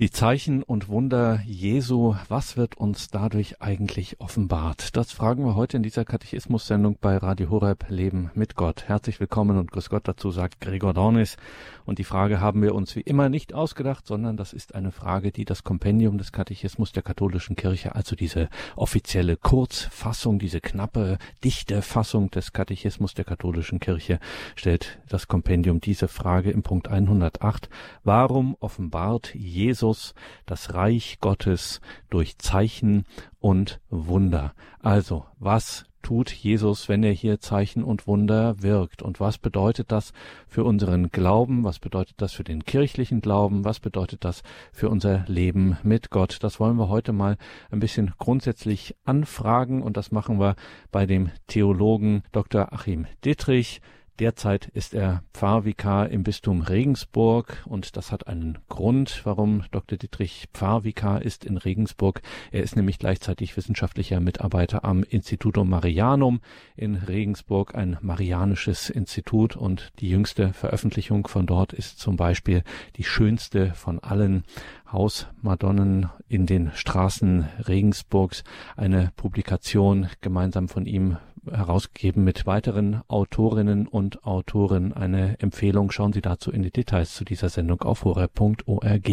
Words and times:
Die 0.00 0.10
Zeichen 0.10 0.62
und 0.62 0.88
Wunder 0.88 1.42
Jesu, 1.44 2.14
was 2.30 2.56
wird 2.56 2.74
uns 2.78 3.10
dadurch 3.10 3.60
eigentlich 3.60 4.18
offenbart? 4.18 4.96
Das 4.96 5.12
fragen 5.12 5.44
wir 5.44 5.56
heute 5.56 5.76
in 5.76 5.82
dieser 5.82 6.06
Katechismus-Sendung 6.06 6.96
bei 6.98 7.18
Radio 7.18 7.50
Horeb 7.50 7.84
Leben 7.90 8.30
mit 8.32 8.54
Gott. 8.54 8.84
Herzlich 8.88 9.20
willkommen 9.20 9.58
und 9.58 9.70
Grüß 9.70 9.90
Gott 9.90 10.08
dazu 10.08 10.30
sagt 10.30 10.62
Gregor 10.62 10.94
Dornis. 10.94 11.36
Und 11.84 11.98
die 11.98 12.04
Frage 12.04 12.40
haben 12.40 12.62
wir 12.62 12.74
uns 12.74 12.96
wie 12.96 13.02
immer 13.02 13.28
nicht 13.28 13.52
ausgedacht, 13.52 14.06
sondern 14.06 14.38
das 14.38 14.54
ist 14.54 14.74
eine 14.74 14.90
Frage, 14.90 15.32
die 15.32 15.44
das 15.44 15.64
Kompendium 15.64 16.16
des 16.16 16.32
Katechismus 16.32 16.92
der 16.92 17.02
katholischen 17.02 17.54
Kirche, 17.54 17.94
also 17.94 18.16
diese 18.16 18.48
offizielle 18.76 19.36
Kurzfassung, 19.36 20.38
diese 20.38 20.62
knappe, 20.62 21.18
dichte 21.44 21.82
Fassung 21.82 22.30
des 22.30 22.54
Katechismus 22.54 23.12
der 23.12 23.26
katholischen 23.26 23.80
Kirche, 23.80 24.18
stellt 24.56 24.98
das 25.10 25.28
Kompendium 25.28 25.82
diese 25.82 26.08
Frage 26.08 26.52
im 26.52 26.62
Punkt 26.62 26.88
108. 26.88 27.68
Warum 28.02 28.56
offenbart 28.60 29.34
Jesus 29.34 29.89
Jesus 29.90 30.14
das 30.46 30.74
Reich 30.74 31.18
Gottes 31.20 31.80
durch 32.10 32.38
Zeichen 32.38 33.04
und 33.40 33.80
Wunder. 33.90 34.54
Also, 34.80 35.26
was 35.38 35.84
tut 36.02 36.30
Jesus, 36.30 36.88
wenn 36.88 37.02
er 37.02 37.12
hier 37.12 37.40
Zeichen 37.40 37.82
und 37.82 38.06
Wunder 38.06 38.62
wirkt? 38.62 39.02
Und 39.02 39.18
was 39.18 39.38
bedeutet 39.38 39.90
das 39.90 40.12
für 40.46 40.62
unseren 40.62 41.10
Glauben? 41.10 41.64
Was 41.64 41.80
bedeutet 41.80 42.14
das 42.18 42.32
für 42.32 42.44
den 42.44 42.64
kirchlichen 42.64 43.20
Glauben? 43.20 43.64
Was 43.64 43.80
bedeutet 43.80 44.24
das 44.24 44.42
für 44.72 44.88
unser 44.88 45.24
Leben 45.26 45.76
mit 45.82 46.10
Gott? 46.10 46.38
Das 46.42 46.60
wollen 46.60 46.76
wir 46.76 46.88
heute 46.88 47.12
mal 47.12 47.36
ein 47.70 47.80
bisschen 47.80 48.12
grundsätzlich 48.18 48.94
anfragen 49.04 49.82
und 49.82 49.96
das 49.96 50.12
machen 50.12 50.38
wir 50.38 50.54
bei 50.92 51.04
dem 51.04 51.30
Theologen 51.48 52.22
Dr. 52.32 52.72
Achim 52.72 53.06
Dittrich. 53.24 53.80
Derzeit 54.20 54.66
ist 54.66 54.92
er 54.92 55.22
Pfarrvikar 55.32 56.10
im 56.10 56.24
Bistum 56.24 56.60
Regensburg 56.60 57.62
und 57.64 57.96
das 57.96 58.12
hat 58.12 58.26
einen 58.26 58.58
Grund, 58.68 59.22
warum 59.24 59.64
Dr. 59.70 59.96
Dietrich 59.96 60.48
Pfarrvikar 60.52 61.22
ist 61.22 61.46
in 61.46 61.56
Regensburg. 61.56 62.20
Er 62.52 62.62
ist 62.62 62.76
nämlich 62.76 62.98
gleichzeitig 62.98 63.56
wissenschaftlicher 63.56 64.20
Mitarbeiter 64.20 64.84
am 64.84 65.04
Institutum 65.04 65.70
Marianum 65.70 66.42
in 66.76 66.96
Regensburg, 66.96 67.74
ein 67.74 67.96
marianisches 68.02 68.90
Institut 68.90 69.56
und 69.56 69.90
die 70.00 70.10
jüngste 70.10 70.52
Veröffentlichung 70.52 71.26
von 71.26 71.46
dort 71.46 71.72
ist 71.72 71.98
zum 71.98 72.16
Beispiel 72.16 72.62
die 72.96 73.04
schönste 73.04 73.72
von 73.72 74.00
allen 74.00 74.44
Hausmadonnen 74.92 76.10
in 76.28 76.44
den 76.44 76.72
Straßen 76.74 77.48
Regensburgs, 77.66 78.44
eine 78.76 79.12
Publikation 79.16 80.08
gemeinsam 80.20 80.68
von 80.68 80.84
ihm 80.84 81.16
herausgegeben 81.50 82.24
mit 82.24 82.46
weiteren 82.46 83.02
Autorinnen 83.08 83.86
und 83.86 84.24
Autoren. 84.24 84.92
Eine 84.92 85.36
Empfehlung 85.40 85.90
schauen 85.90 86.12
Sie 86.12 86.20
dazu 86.20 86.50
in 86.50 86.62
die 86.62 86.70
Details 86.70 87.14
zu 87.14 87.24
dieser 87.24 87.48
Sendung 87.48 87.82
auf 87.82 88.04
horeb.org. 88.04 89.10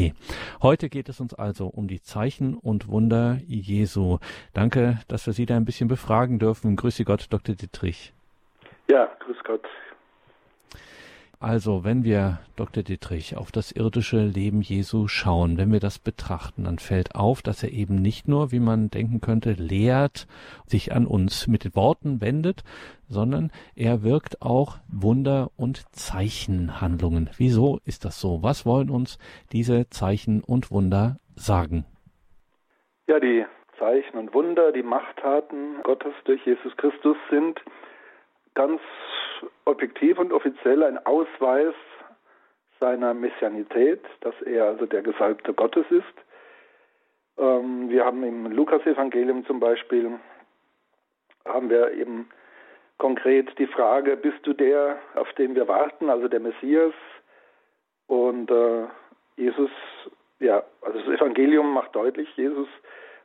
Heute 0.61 0.89
geht 0.89 1.09
es 1.09 1.19
uns 1.19 1.33
also 1.33 1.67
um 1.67 1.87
die 1.87 2.01
Zeichen 2.01 2.55
und 2.55 2.87
Wunder 2.87 3.39
Jesu. 3.47 4.17
Danke, 4.53 4.99
dass 5.07 5.25
wir 5.25 5.33
Sie 5.33 5.45
da 5.45 5.55
ein 5.55 5.65
bisschen 5.65 5.87
befragen 5.87 6.39
dürfen. 6.39 6.75
Grüße 6.75 7.05
Gott, 7.05 7.27
Dr. 7.29 7.55
Dietrich. 7.55 8.13
Ja, 8.89 9.09
grüß 9.19 9.37
Gott. 9.43 9.65
Also, 11.39 11.83
wenn 11.83 12.03
wir, 12.03 12.39
Dr. 12.55 12.81
Dietrich, 12.81 13.37
auf 13.37 13.51
das 13.51 13.71
irdische 13.71 14.17
Leben 14.17 14.61
Jesu 14.61 15.07
schauen, 15.07 15.59
wenn 15.59 15.71
wir 15.71 15.79
das 15.79 15.99
betrachten, 15.99 16.63
dann 16.63 16.79
fällt 16.79 17.13
auf, 17.13 17.43
dass 17.43 17.61
er 17.61 17.71
eben 17.71 17.95
nicht 17.95 18.27
nur, 18.27 18.51
wie 18.51 18.59
man 18.59 18.89
denken 18.89 19.21
könnte, 19.21 19.51
lehrt, 19.51 20.25
sich 20.65 20.93
an 20.93 21.05
uns 21.05 21.45
mit 21.45 21.75
Worten 21.75 22.21
wendet, 22.21 22.63
sondern 23.07 23.51
er 23.75 24.01
wirkt 24.01 24.41
auch 24.41 24.77
Wunder 24.87 25.51
und 25.57 25.85
Zeichenhandlungen. 25.95 27.29
Wieso 27.37 27.79
ist 27.85 28.03
das 28.03 28.19
so? 28.19 28.41
Was 28.41 28.65
wollen 28.65 28.89
uns 28.89 29.19
diese 29.51 29.91
Zeichen 29.91 30.41
und 30.43 30.71
Wunder 30.71 31.17
sagen? 31.35 31.85
Ja, 33.05 33.19
die 33.19 33.45
Zeichen 33.77 34.17
und 34.17 34.33
Wunder, 34.33 34.71
die 34.71 34.81
Machttaten 34.81 35.83
Gottes 35.83 36.13
durch 36.25 36.43
Jesus 36.47 36.75
Christus 36.77 37.15
sind 37.29 37.61
ganz 38.55 38.81
objektiv 39.65 40.19
und 40.19 40.31
offiziell 40.31 40.83
ein 40.83 41.03
Ausweis 41.05 41.73
seiner 42.79 43.13
Messianität, 43.13 44.01
dass 44.21 44.39
er 44.43 44.65
also 44.65 44.85
der 44.85 45.01
Gesalbte 45.01 45.53
Gottes 45.53 45.85
ist. 45.89 46.03
Ähm, 47.37 47.89
wir 47.89 48.05
haben 48.05 48.23
im 48.23 48.51
Lukas-Evangelium 48.51 49.45
zum 49.45 49.59
Beispiel, 49.59 50.19
haben 51.45 51.69
wir 51.69 51.91
eben 51.93 52.29
konkret 52.97 53.57
die 53.57 53.67
Frage, 53.67 54.17
bist 54.17 54.39
du 54.43 54.53
der, 54.53 54.97
auf 55.15 55.31
den 55.33 55.55
wir 55.55 55.67
warten, 55.67 56.09
also 56.09 56.27
der 56.27 56.39
Messias? 56.39 56.93
Und 58.07 58.49
äh, 58.51 58.85
Jesus, 59.35 59.69
ja, 60.39 60.63
also 60.81 60.99
das 60.99 61.19
Evangelium 61.19 61.73
macht 61.73 61.95
deutlich, 61.95 62.29
Jesus 62.35 62.67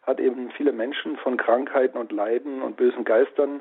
hat 0.03 0.19
eben 0.19 0.51
viele 0.51 0.73
Menschen 0.73 1.17
von 1.19 1.37
Krankheiten 1.37 1.97
und 1.97 2.11
Leiden 2.13 2.61
und 2.61 2.77
bösen 2.77 3.05
Geistern 3.05 3.61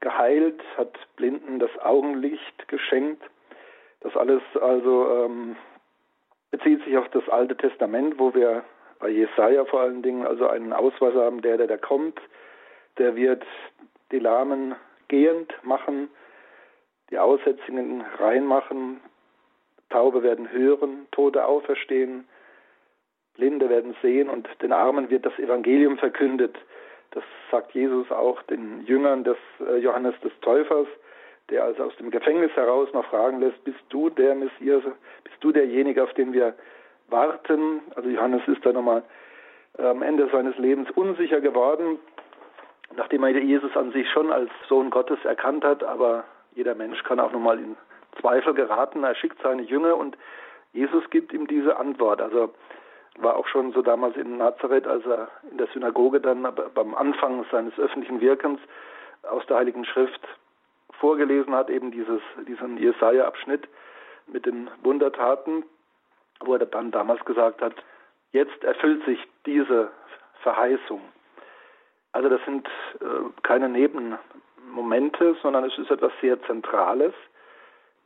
geheilt, 0.00 0.60
hat 0.76 0.96
Blinden 1.16 1.58
das 1.58 1.70
Augenlicht 1.80 2.68
geschenkt. 2.68 3.22
Das 4.00 4.16
alles 4.16 4.42
also 4.60 5.24
ähm, 5.24 5.56
bezieht 6.50 6.84
sich 6.84 6.96
auf 6.96 7.08
das 7.10 7.28
Alte 7.28 7.56
Testament, 7.56 8.18
wo 8.18 8.34
wir 8.34 8.64
bei 9.00 9.08
Jesaja 9.08 9.64
vor 9.64 9.80
allen 9.80 10.02
Dingen 10.02 10.26
also 10.26 10.48
einen 10.48 10.72
Ausweis 10.72 11.14
haben, 11.14 11.42
der, 11.42 11.56
der 11.56 11.66
da 11.66 11.76
kommt, 11.76 12.20
der 12.98 13.16
wird 13.16 13.44
die 14.10 14.18
Lahmen 14.18 14.74
gehend 15.08 15.52
machen, 15.62 16.08
die 17.10 17.18
Aussätzigen 17.18 18.02
reinmachen, 18.18 19.00
Taube 19.90 20.22
werden 20.22 20.50
hören, 20.50 21.06
Tote 21.12 21.44
auferstehen, 21.44 22.28
Blinde 23.34 23.68
werden 23.70 23.96
sehen 24.02 24.28
und 24.28 24.48
den 24.60 24.72
Armen 24.72 25.10
wird 25.10 25.24
das 25.24 25.38
Evangelium 25.38 25.96
verkündet. 25.96 26.56
Das 27.12 27.24
sagt 27.50 27.72
Jesus 27.72 28.10
auch 28.10 28.42
den 28.42 28.84
Jüngern 28.86 29.24
des 29.24 29.36
äh, 29.60 29.76
Johannes 29.78 30.14
des 30.20 30.32
Täufers, 30.40 30.86
der 31.50 31.64
also 31.64 31.84
aus 31.84 31.96
dem 31.96 32.10
Gefängnis 32.10 32.52
heraus 32.54 32.88
noch 32.92 33.06
fragen 33.06 33.40
lässt, 33.40 33.62
bist 33.64 33.80
du 33.88 34.10
der 34.10 34.34
Messias, 34.34 34.82
bist 35.24 35.36
du 35.40 35.52
derjenige, 35.52 36.02
auf 36.02 36.12
den 36.14 36.32
wir 36.32 36.54
warten? 37.08 37.80
Also 37.94 38.08
Johannes 38.08 38.42
ist 38.46 38.64
da 38.64 38.72
nochmal 38.72 39.02
äh, 39.78 39.86
am 39.86 40.02
Ende 40.02 40.28
seines 40.30 40.56
Lebens 40.58 40.90
unsicher 40.90 41.40
geworden, 41.40 41.98
nachdem 42.96 43.24
er 43.24 43.30
Jesus 43.30 43.74
an 43.76 43.92
sich 43.92 44.10
schon 44.10 44.30
als 44.30 44.50
Sohn 44.68 44.90
Gottes 44.90 45.18
erkannt 45.24 45.64
hat, 45.64 45.82
aber 45.82 46.24
jeder 46.54 46.74
Mensch 46.74 47.02
kann 47.04 47.20
auch 47.20 47.32
nochmal 47.32 47.58
in 47.58 47.76
Zweifel 48.20 48.54
geraten. 48.54 49.04
Er 49.04 49.14
schickt 49.14 49.40
seine 49.42 49.62
Jünger 49.62 49.96
und 49.96 50.16
Jesus 50.72 51.08
gibt 51.10 51.32
ihm 51.32 51.46
diese 51.46 51.76
Antwort. 51.76 52.20
Also 52.20 52.52
war 53.20 53.36
auch 53.36 53.46
schon 53.46 53.72
so 53.72 53.82
damals 53.82 54.16
in 54.16 54.38
Nazareth, 54.38 54.86
als 54.86 55.04
er 55.06 55.28
in 55.50 55.58
der 55.58 55.66
Synagoge 55.68 56.20
dann 56.20 56.46
beim 56.74 56.94
Anfang 56.94 57.44
seines 57.50 57.78
öffentlichen 57.78 58.20
Wirkens 58.20 58.60
aus 59.22 59.44
der 59.46 59.56
Heiligen 59.58 59.84
Schrift 59.84 60.20
vorgelesen 60.98 61.54
hat, 61.54 61.70
eben 61.70 61.90
dieses, 61.90 62.20
diesen 62.46 62.78
Jesaja-Abschnitt 62.78 63.68
mit 64.26 64.46
den 64.46 64.70
Wundertaten, 64.82 65.64
wo 66.40 66.54
er 66.54 66.66
dann 66.66 66.90
damals 66.90 67.24
gesagt 67.24 67.62
hat, 67.62 67.74
jetzt 68.32 68.62
erfüllt 68.62 69.04
sich 69.04 69.18
diese 69.46 69.90
Verheißung. 70.42 71.00
Also 72.12 72.28
das 72.28 72.40
sind 72.44 72.66
äh, 73.00 73.04
keine 73.42 73.68
Nebenmomente, 73.68 75.36
sondern 75.42 75.64
es 75.64 75.76
ist 75.78 75.90
etwas 75.90 76.12
sehr 76.20 76.40
Zentrales. 76.42 77.14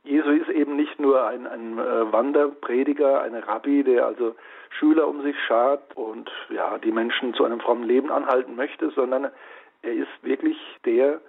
Jesu 0.03 0.29
ist 0.31 0.49
eben 0.49 0.75
nicht 0.75 0.99
nur 0.99 1.25
ein, 1.25 1.47
ein 1.47 1.79
äh, 1.79 2.11
Wanderprediger, 2.11 3.21
ein 3.21 3.35
Rabbi, 3.35 3.83
der 3.83 4.05
also 4.05 4.35
Schüler 4.69 5.07
um 5.07 5.21
sich 5.21 5.35
schart 5.47 5.95
und 5.95 6.29
ja, 6.49 6.77
die 6.77 6.91
Menschen 6.91 7.33
zu 7.33 7.45
einem 7.45 7.61
frommen 7.61 7.85
Leben 7.85 8.11
anhalten 8.11 8.55
möchte, 8.55 8.89
sondern 8.91 9.31
er 9.81 9.93
ist 9.93 10.11
wirklich 10.21 10.57
der, 10.85 11.21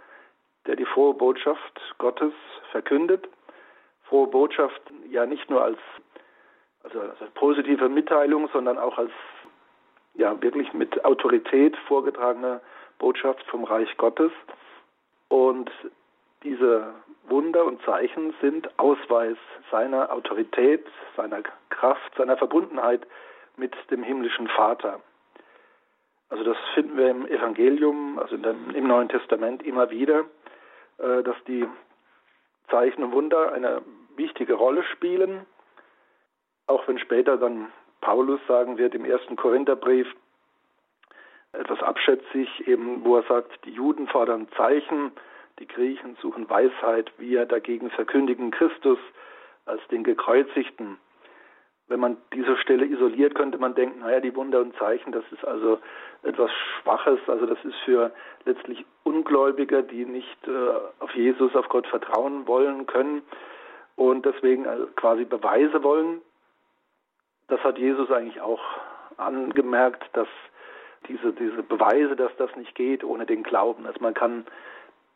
der 0.67 0.77
die 0.77 0.87
frohe 0.87 1.15
Botschaft 1.15 1.81
Gottes 1.99 2.33
verkündet. 2.73 3.29
Frohe 4.05 4.27
Botschaft 4.27 4.83
ja 5.09 5.25
nicht 5.25 5.49
nur 5.51 5.63
als, 5.63 5.79
also 6.83 7.01
als 7.01 7.31
positive 7.35 7.89
Mitteilung, 7.89 8.49
sondern 8.53 8.79
auch 8.79 8.99
als 8.99 9.13
ja 10.15 10.41
wirklich 10.43 10.73
mit 10.73 11.05
Autorität 11.05 11.77
vorgetragene 11.89 12.61
Botschaft 12.99 13.45
vom 13.47 13.65
Reich 13.65 13.97
Gottes. 13.99 14.33
Und 15.29 15.71
diese 16.45 16.95
Wunder 17.29 17.65
und 17.65 17.83
Zeichen 17.83 18.35
sind 18.41 18.79
Ausweis 18.79 19.37
seiner 19.71 20.13
Autorität, 20.13 20.87
seiner 21.17 21.43
Kraft, 21.71 22.15
seiner 22.17 22.37
Verbundenheit 22.37 23.07
mit 23.57 23.75
dem 23.91 24.03
himmlischen 24.03 24.49
Vater. 24.49 25.01
Also 26.29 26.45
das 26.45 26.57
finden 26.75 26.97
wir 26.97 27.11
im 27.11 27.27
Evangelium, 27.27 28.19
also 28.19 28.37
dem, 28.37 28.71
im 28.75 28.87
Neuen 28.87 29.09
Testament 29.09 29.63
immer 29.63 29.91
wieder, 29.91 30.25
äh, 30.99 31.23
dass 31.23 31.37
die 31.47 31.67
Zeichen 32.71 33.05
und 33.05 33.13
Wunder 33.13 33.53
eine 33.53 33.83
wichtige 34.17 34.55
Rolle 34.55 34.83
spielen, 34.85 35.47
auch 36.67 36.87
wenn 36.89 36.99
später 36.99 37.37
dann 37.37 37.71
Paulus 38.01 38.41
sagen 38.49 38.79
wird 38.79 38.95
im 38.95 39.05
ersten 39.05 39.37
Korintherbrief, 39.37 40.07
etwas 41.53 41.81
abschätzig, 41.83 42.67
eben 42.67 43.05
wo 43.05 43.17
er 43.17 43.23
sagt, 43.25 43.65
die 43.65 43.71
Juden 43.71 44.09
fordern 44.09 44.49
Zeichen, 44.57 45.13
die 45.59 45.67
Griechen 45.67 46.17
suchen 46.21 46.49
Weisheit, 46.49 47.13
wir 47.19 47.47
dagegen 47.47 47.91
verkündigen 47.91 48.51
Christus 48.51 48.99
als 49.67 49.81
den 49.89 50.05
Gekreuzigten. 50.05 50.99
wenn 51.87 52.01
man 52.01 52.17
diese 52.33 52.57
Stelle 52.57 52.87
isoliert, 52.87 53.35
könnte 53.35 53.59
man 53.59 53.75
denken, 53.75 54.01
naja, 54.01 54.21
die 54.21 54.35
Wunder 54.35 54.61
und 54.61 54.75
Zeichen, 54.77 55.13
das 55.13 55.25
ist 55.31 55.45
also 55.45 55.79
etwas 56.23 56.51
Schwaches, 56.51 57.21
also 57.27 57.45
das 57.45 57.63
ist 57.63 57.77
für 57.85 58.11
letztlich 58.47 58.87
Ungläubige, 59.03 59.83
die 59.83 60.07
nicht 60.07 60.49
äh, 60.49 60.71
auf 61.01 61.15
Jesus, 61.15 61.55
auf 61.55 61.69
Gott 61.69 61.87
vertrauen 61.87 62.47
wollen 62.49 62.87
können 62.87 63.23
und 63.97 64.25
deswegen 64.25 64.67
also 64.67 64.87
quasi 64.97 65.25
Beweise 65.25 65.83
wollen. 65.83 66.23
Das 67.49 67.63
hat 67.63 67.79
Jesus 67.79 68.11
eigentlich 68.11 68.41
auch 68.41 68.63
angemerkt, 69.19 70.05
dass 70.15 70.29
diese, 71.09 71.33
diese 71.35 71.63
Beweise, 71.63 72.17
dass 72.17 72.35
das 72.37 72.55
nicht 72.57 72.75
geht 72.75 73.05
ohne 73.05 73.27
den 73.27 73.43
Glauben. 73.43 73.87
Also 73.87 74.01
man 74.01 74.15
kann 74.15 74.47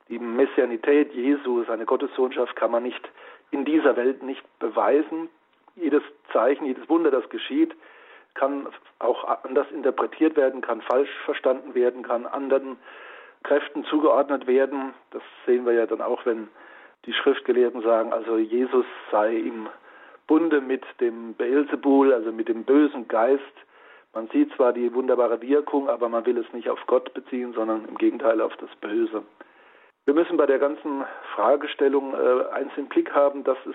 die 0.09 0.19
Messianität 0.19 1.13
Jesu, 1.13 1.65
seine 1.65 1.85
Gottessohnschaft, 1.85 2.57
kann 2.57 2.71
man 2.71 2.83
nicht 2.83 3.09
in 3.51 3.65
dieser 3.65 3.97
Welt 3.97 4.23
nicht 4.23 4.43
beweisen. 4.59 5.29
Jedes 5.77 6.03
Zeichen, 6.33 6.67
jedes 6.67 6.89
Wunder, 6.89 7.11
das 7.11 7.29
geschieht, 7.29 7.75
kann 8.35 8.67
auch 8.99 9.25
anders 9.45 9.71
interpretiert 9.71 10.37
werden, 10.37 10.61
kann 10.61 10.81
falsch 10.83 11.11
verstanden 11.25 11.75
werden, 11.75 12.03
kann 12.03 12.27
anderen 12.27 12.77
Kräften 13.43 13.85
zugeordnet 13.85 14.47
werden. 14.47 14.95
Das 15.11 15.23
sehen 15.47 15.67
wir 15.67 15.73
ja 15.73 15.87
dann 15.87 16.01
auch, 16.01 16.25
wenn 16.27 16.49
die 17.05 17.13
Schriftgelehrten 17.13 17.83
sagen, 17.83 18.13
also 18.13 18.39
Jesus 18.39 18.87
sei 19.11 19.37
im 19.37 19.69
Bunde 20.27 20.61
mit 20.61 20.85
dem 21.01 21.35
Beelzebul, 21.35 22.13
also 22.13 22.33
mit 22.33 22.49
dem 22.49 22.65
bösen 22.65 23.09
Geist. 23.09 23.43
Man 24.15 24.29
sieht 24.29 24.53
zwar 24.55 24.73
die 24.73 24.93
wunderbare 24.93 25.41
Wirkung, 25.41 25.89
aber 25.89 26.09
man 26.09 26.27
will 26.27 26.39
es 26.39 26.53
nicht 26.53 26.69
auf 26.69 26.81
Gott 26.87 27.15
beziehen, 27.15 27.53
sondern 27.53 27.87
im 27.87 27.97
Gegenteil 27.97 28.41
auf 28.41 28.57
das 28.57 28.71
Böse. 28.81 29.23
Wir 30.09 30.15
müssen 30.15 30.39
bei 30.39 30.47
der 30.47 30.59
ganzen 30.59 31.05
Fragestellung 31.35 32.15
äh, 32.15 32.51
eins 32.55 32.73
im 32.79 32.87
Blick 32.87 33.15
haben, 33.15 33.45
dass 33.45 33.59
es 33.67 33.75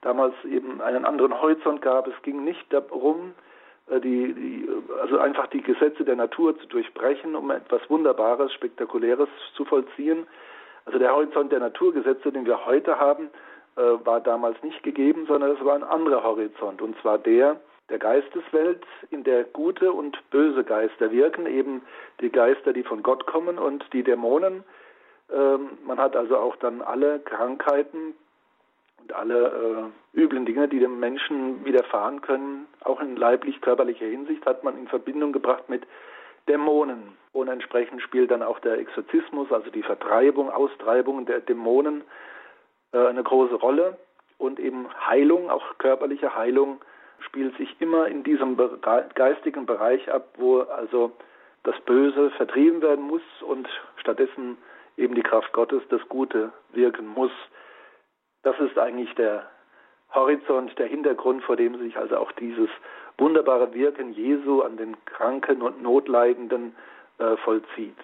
damals 0.00 0.34
eben 0.44 0.80
einen 0.80 1.04
anderen 1.04 1.40
Horizont 1.40 1.82
gab. 1.82 2.08
Es 2.08 2.20
ging 2.22 2.42
nicht 2.42 2.66
darum, 2.72 3.32
äh, 3.88 4.00
die, 4.00 4.34
die, 4.34 4.68
also 5.00 5.20
einfach 5.20 5.46
die 5.46 5.62
Gesetze 5.62 6.02
der 6.02 6.16
Natur 6.16 6.58
zu 6.58 6.66
durchbrechen, 6.66 7.36
um 7.36 7.52
etwas 7.52 7.80
Wunderbares, 7.88 8.52
Spektakuläres 8.54 9.28
zu 9.54 9.64
vollziehen. 9.64 10.26
Also 10.84 10.98
der 10.98 11.14
Horizont 11.14 11.52
der 11.52 11.60
Naturgesetze, 11.60 12.32
den 12.32 12.44
wir 12.44 12.66
heute 12.66 12.98
haben, 12.98 13.30
äh, 13.76 13.80
war 14.04 14.20
damals 14.20 14.60
nicht 14.64 14.82
gegeben, 14.82 15.26
sondern 15.28 15.52
es 15.52 15.64
war 15.64 15.76
ein 15.76 15.84
anderer 15.84 16.24
Horizont, 16.24 16.82
und 16.82 17.00
zwar 17.02 17.18
der 17.18 17.60
der 17.88 18.00
Geisteswelt, 18.00 18.82
in 19.10 19.22
der 19.22 19.44
gute 19.44 19.92
und 19.92 20.18
böse 20.30 20.64
Geister 20.64 21.12
wirken, 21.12 21.46
eben 21.46 21.82
die 22.20 22.30
Geister, 22.30 22.72
die 22.72 22.82
von 22.82 23.02
Gott 23.04 23.26
kommen 23.26 23.58
und 23.58 23.84
die 23.92 24.02
Dämonen. 24.02 24.64
Ähm, 25.32 25.78
man 25.84 25.98
hat 25.98 26.16
also 26.16 26.38
auch 26.38 26.56
dann 26.56 26.82
alle 26.82 27.20
Krankheiten, 27.20 28.14
und 29.08 29.14
alle 29.14 29.92
äh, 30.14 30.20
üblen 30.20 30.44
Dinge, 30.44 30.68
die 30.68 30.80
dem 30.80 31.00
Menschen 31.00 31.64
widerfahren 31.64 32.20
können, 32.20 32.66
auch 32.84 33.00
in 33.00 33.16
leiblich-körperlicher 33.16 34.06
Hinsicht, 34.06 34.44
hat 34.44 34.64
man 34.64 34.76
in 34.78 34.88
Verbindung 34.88 35.32
gebracht 35.32 35.68
mit 35.68 35.86
Dämonen. 36.48 37.16
Und 37.32 37.48
entsprechend 37.48 38.02
spielt 38.02 38.30
dann 38.30 38.42
auch 38.42 38.58
der 38.60 38.78
Exorzismus, 38.78 39.52
also 39.52 39.70
die 39.70 39.82
Vertreibung, 39.82 40.50
Austreibung 40.50 41.24
der 41.26 41.40
Dämonen, 41.40 42.02
äh, 42.92 43.06
eine 43.06 43.22
große 43.22 43.54
Rolle. 43.54 43.96
Und 44.36 44.60
eben 44.60 44.86
Heilung, 45.06 45.50
auch 45.50 45.78
körperliche 45.78 46.34
Heilung, 46.34 46.80
spielt 47.20 47.56
sich 47.56 47.80
immer 47.80 48.06
in 48.06 48.22
diesem 48.22 48.56
geistigen 49.14 49.66
Bereich 49.66 50.10
ab, 50.12 50.28
wo 50.36 50.60
also 50.60 51.10
das 51.64 51.78
Böse 51.80 52.30
vertrieben 52.30 52.80
werden 52.80 53.04
muss 53.04 53.22
und 53.40 53.68
stattdessen 53.96 54.56
eben 54.98 55.14
die 55.14 55.22
Kraft 55.22 55.52
Gottes 55.52 55.82
das 55.88 56.06
Gute 56.08 56.52
wirken 56.72 57.06
muss. 57.06 57.32
Das 58.42 58.58
ist 58.60 58.78
eigentlich 58.78 59.14
der 59.14 59.46
Horizont, 60.12 60.78
der 60.78 60.86
Hintergrund, 60.86 61.44
vor 61.44 61.56
dem 61.56 61.78
sich 61.78 61.96
also 61.96 62.16
auch 62.18 62.32
dieses 62.32 62.68
wunderbare 63.16 63.72
Wirken 63.74 64.12
Jesu 64.12 64.62
an 64.62 64.76
den 64.76 64.96
Kranken 65.04 65.62
und 65.62 65.82
Notleidenden 65.82 66.74
äh, 67.18 67.36
vollzieht. 67.38 67.96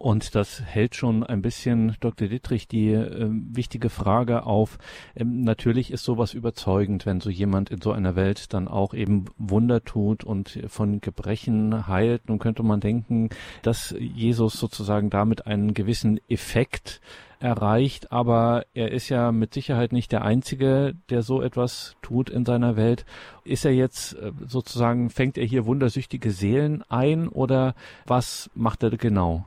Und 0.00 0.34
das 0.34 0.62
hält 0.62 0.94
schon 0.96 1.24
ein 1.24 1.42
bisschen, 1.42 1.94
Dr. 2.00 2.26
Dittrich, 2.26 2.66
die 2.66 2.88
äh, 2.88 3.28
wichtige 3.30 3.90
Frage 3.90 4.46
auf. 4.46 4.78
Ähm, 5.14 5.42
natürlich 5.42 5.90
ist 5.90 6.04
sowas 6.04 6.32
überzeugend, 6.32 7.04
wenn 7.04 7.20
so 7.20 7.28
jemand 7.28 7.68
in 7.68 7.82
so 7.82 7.92
einer 7.92 8.16
Welt 8.16 8.54
dann 8.54 8.66
auch 8.66 8.94
eben 8.94 9.26
Wunder 9.36 9.84
tut 9.84 10.24
und 10.24 10.58
von 10.68 11.02
Gebrechen 11.02 11.86
heilt. 11.86 12.30
Nun 12.30 12.38
könnte 12.38 12.62
man 12.62 12.80
denken, 12.80 13.28
dass 13.60 13.94
Jesus 13.98 14.54
sozusagen 14.54 15.10
damit 15.10 15.46
einen 15.46 15.74
gewissen 15.74 16.18
Effekt 16.30 17.02
erreicht, 17.38 18.10
aber 18.10 18.64
er 18.72 18.92
ist 18.92 19.10
ja 19.10 19.32
mit 19.32 19.52
Sicherheit 19.52 19.92
nicht 19.92 20.12
der 20.12 20.22
Einzige, 20.22 20.94
der 21.10 21.20
so 21.20 21.42
etwas 21.42 21.96
tut 22.00 22.30
in 22.30 22.46
seiner 22.46 22.74
Welt. 22.74 23.04
Ist 23.44 23.66
er 23.66 23.72
jetzt 23.72 24.14
äh, 24.14 24.32
sozusagen, 24.46 25.10
fängt 25.10 25.36
er 25.36 25.44
hier 25.44 25.66
wundersüchtige 25.66 26.30
Seelen 26.30 26.82
ein 26.88 27.28
oder 27.28 27.74
was 28.06 28.48
macht 28.54 28.82
er 28.82 28.92
genau? 28.92 29.44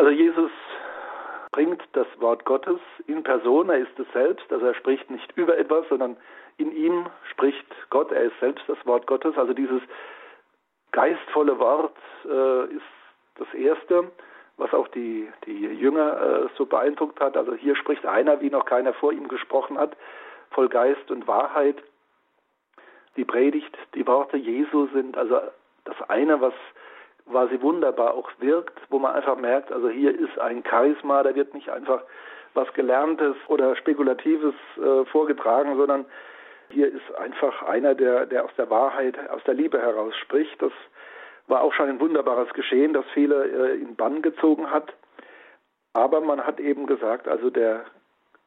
Also 0.00 0.12
Jesus 0.12 0.50
bringt 1.52 1.82
das 1.92 2.06
Wort 2.20 2.46
Gottes 2.46 2.80
in 3.06 3.22
Person, 3.22 3.68
er 3.68 3.80
ist 3.80 3.98
es 3.98 4.06
selbst, 4.14 4.50
also 4.50 4.64
er 4.64 4.72
spricht 4.72 5.10
nicht 5.10 5.30
über 5.36 5.58
etwas, 5.58 5.86
sondern 5.90 6.16
in 6.56 6.72
ihm 6.72 7.04
spricht 7.30 7.66
Gott, 7.90 8.10
er 8.10 8.22
ist 8.22 8.40
selbst 8.40 8.64
das 8.66 8.78
Wort 8.86 9.06
Gottes. 9.06 9.36
Also 9.36 9.52
dieses 9.52 9.82
geistvolle 10.92 11.58
Wort 11.58 11.98
äh, 12.24 12.74
ist 12.74 12.82
das 13.34 13.52
Erste, 13.52 14.10
was 14.56 14.72
auch 14.72 14.88
die, 14.88 15.28
die 15.44 15.66
Jünger 15.66 16.18
äh, 16.18 16.48
so 16.56 16.64
beeindruckt 16.64 17.20
hat. 17.20 17.36
Also 17.36 17.52
hier 17.52 17.76
spricht 17.76 18.06
einer, 18.06 18.40
wie 18.40 18.48
noch 18.48 18.64
keiner 18.64 18.94
vor 18.94 19.12
ihm 19.12 19.28
gesprochen 19.28 19.76
hat, 19.76 19.98
voll 20.52 20.70
Geist 20.70 21.10
und 21.10 21.26
Wahrheit. 21.26 21.76
Die 23.18 23.26
Predigt, 23.26 23.76
die 23.94 24.06
Worte 24.06 24.38
Jesu 24.38 24.88
sind 24.94 25.18
also 25.18 25.42
das 25.84 26.00
eine, 26.08 26.40
was 26.40 26.54
quasi 27.30 27.60
wunderbar 27.60 28.14
auch 28.14 28.30
wirkt, 28.38 28.78
wo 28.90 28.98
man 28.98 29.14
einfach 29.14 29.36
merkt, 29.36 29.72
also 29.72 29.88
hier 29.88 30.18
ist 30.18 30.38
ein 30.38 30.62
Charisma, 30.68 31.22
da 31.22 31.34
wird 31.34 31.54
nicht 31.54 31.70
einfach 31.70 32.02
was 32.54 32.72
Gelerntes 32.74 33.36
oder 33.46 33.76
Spekulatives 33.76 34.54
äh, 34.76 35.04
vorgetragen, 35.06 35.76
sondern 35.76 36.04
hier 36.70 36.88
ist 36.88 37.14
einfach 37.18 37.62
einer, 37.62 37.94
der, 37.94 38.26
der 38.26 38.44
aus 38.44 38.50
der 38.56 38.70
Wahrheit, 38.70 39.16
aus 39.30 39.42
der 39.44 39.54
Liebe 39.54 39.80
heraus 39.80 40.14
spricht. 40.16 40.60
Das 40.60 40.72
war 41.46 41.62
auch 41.62 41.72
schon 41.72 41.88
ein 41.88 42.00
wunderbares 42.00 42.52
Geschehen, 42.54 42.92
das 42.92 43.04
viele 43.14 43.44
äh, 43.44 43.74
in 43.76 43.96
Bann 43.96 44.22
gezogen 44.22 44.70
hat. 44.70 44.92
Aber 45.92 46.20
man 46.20 46.46
hat 46.46 46.60
eben 46.60 46.86
gesagt, 46.86 47.26
also 47.26 47.50
der 47.50 47.84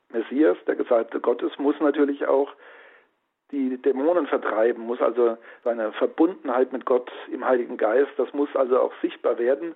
Messias, 0.10 0.58
der 0.68 0.76
Gesalbte 0.76 1.20
Gottes, 1.20 1.52
muss 1.58 1.80
natürlich 1.80 2.28
auch 2.28 2.50
die 3.54 3.78
Dämonen 3.78 4.26
vertreiben, 4.28 4.84
muss 4.84 5.00
also 5.00 5.38
seine 5.64 5.92
Verbundenheit 5.94 6.74
mit 6.74 6.86
Gott 6.86 7.12
im 7.32 7.46
Heiligen 7.46 7.78
Geist, 7.78 8.12
das 8.18 8.34
muss 8.34 8.50
also 8.56 8.80
auch 8.80 8.94
sichtbar 9.02 9.38
werden. 9.38 9.76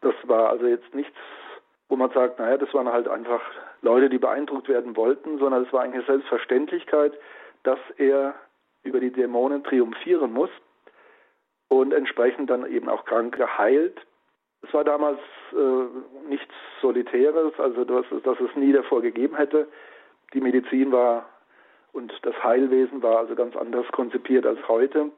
Das 0.00 0.14
war 0.24 0.50
also 0.50 0.66
jetzt 0.66 0.92
nichts, 0.94 1.16
wo 1.88 1.96
man 1.96 2.10
sagt, 2.10 2.38
naja, 2.38 2.58
das 2.58 2.74
waren 2.74 2.92
halt 2.92 3.08
einfach 3.08 3.40
Leute, 3.80 4.08
die 4.08 4.18
beeindruckt 4.18 4.68
werden 4.68 4.96
wollten, 4.96 5.38
sondern 5.38 5.64
es 5.64 5.72
war 5.72 5.82
eine 5.82 6.02
Selbstverständlichkeit, 6.02 7.12
dass 7.62 7.78
er 7.96 8.34
über 8.82 8.98
die 9.00 9.12
Dämonen 9.12 9.62
triumphieren 9.62 10.32
muss 10.32 10.50
und 11.68 11.92
entsprechend 11.92 12.50
dann 12.50 12.66
eben 12.66 12.88
auch 12.88 13.04
Kranke 13.04 13.58
heilt. 13.58 14.00
Es 14.62 14.74
war 14.74 14.82
damals 14.82 15.20
äh, 15.52 16.28
nichts 16.28 16.52
Solitäres, 16.80 17.52
also 17.58 17.84
dass, 17.84 18.06
dass 18.24 18.40
es 18.40 18.54
nie 18.56 18.72
davor 18.72 19.00
gegeben 19.00 19.36
hätte. 19.36 19.68
Die 20.34 20.40
Medizin 20.40 20.90
war 20.90 21.26
und 21.96 22.12
das 22.22 22.34
Heilwesen 22.44 23.02
war 23.02 23.18
also 23.18 23.34
ganz 23.34 23.56
anders 23.56 23.86
konzipiert 23.90 24.44
als 24.44 24.58
heute. 24.68 25.10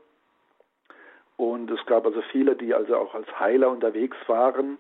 Und 1.37 1.71
es 1.71 1.85
gab 1.87 2.07
also 2.07 2.23
viele, 2.31 2.55
die 2.55 2.73
also 2.73 2.97
auch 2.97 3.15
als 3.15 3.27
Heiler 3.39 3.69
unterwegs 3.69 4.17
waren, 4.29 4.79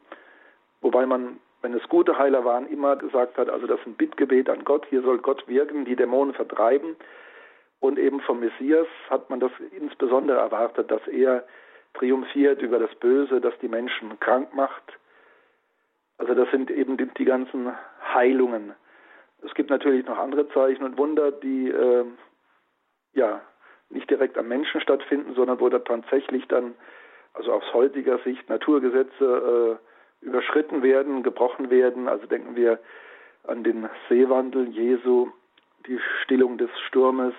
wobei 0.80 1.06
man, 1.06 1.40
wenn 1.60 1.74
es 1.74 1.88
gute 1.88 2.16
Heiler 2.16 2.44
waren, 2.44 2.68
immer 2.68 2.94
gesagt 2.94 3.36
hat, 3.36 3.50
also 3.50 3.66
das 3.66 3.80
ist 3.80 3.86
ein 3.86 3.94
Bittgebet 3.94 4.48
an 4.48 4.64
Gott, 4.64 4.86
hier 4.86 5.02
soll 5.02 5.18
Gott 5.18 5.46
wirken, 5.48 5.84
die 5.84 5.96
Dämonen 5.96 6.34
vertreiben. 6.34 6.96
Und 7.80 7.98
eben 7.98 8.20
vom 8.20 8.40
Messias 8.40 8.86
hat 9.10 9.28
man 9.28 9.40
das 9.40 9.52
insbesondere 9.72 10.38
erwartet, 10.38 10.90
dass 10.90 11.06
er 11.08 11.44
triumphiert 11.94 12.62
über 12.62 12.78
das 12.78 12.94
Böse, 12.96 13.40
das 13.40 13.54
die 13.60 13.68
Menschen 13.68 14.18
krank 14.20 14.54
macht. 14.54 14.98
Also 16.16 16.34
das 16.34 16.48
sind 16.50 16.70
eben 16.70 16.96
die, 16.96 17.06
die 17.18 17.24
ganzen 17.24 17.72
Heilungen, 18.14 18.74
es 19.42 19.54
gibt 19.54 19.70
natürlich 19.70 20.06
noch 20.06 20.18
andere 20.18 20.48
Zeichen 20.48 20.84
und 20.84 20.98
Wunder, 20.98 21.32
die 21.32 21.68
äh, 21.68 22.04
ja 23.14 23.40
nicht 23.90 24.10
direkt 24.10 24.36
am 24.36 24.48
Menschen 24.48 24.80
stattfinden, 24.80 25.34
sondern 25.34 25.60
wo 25.60 25.68
da 25.68 25.78
tatsächlich 25.78 26.46
dann, 26.48 26.74
also 27.34 27.52
aus 27.52 27.72
heutiger 27.72 28.18
Sicht, 28.18 28.48
Naturgesetze 28.48 29.78
äh, 30.22 30.26
überschritten 30.26 30.82
werden, 30.82 31.22
gebrochen 31.22 31.70
werden. 31.70 32.08
Also 32.08 32.26
denken 32.26 32.56
wir 32.56 32.78
an 33.46 33.64
den 33.64 33.88
Seewandel 34.08 34.68
Jesu, 34.68 35.30
die 35.86 35.98
Stillung 36.22 36.58
des 36.58 36.70
Sturmes, 36.86 37.34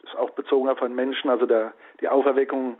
das 0.00 0.12
ist 0.12 0.18
auch 0.18 0.30
bezogen 0.30 0.68
auf 0.68 0.82
einen 0.82 0.94
Menschen, 0.94 1.28
also 1.28 1.44
der, 1.44 1.74
die 2.00 2.08
Auferweckung 2.08 2.78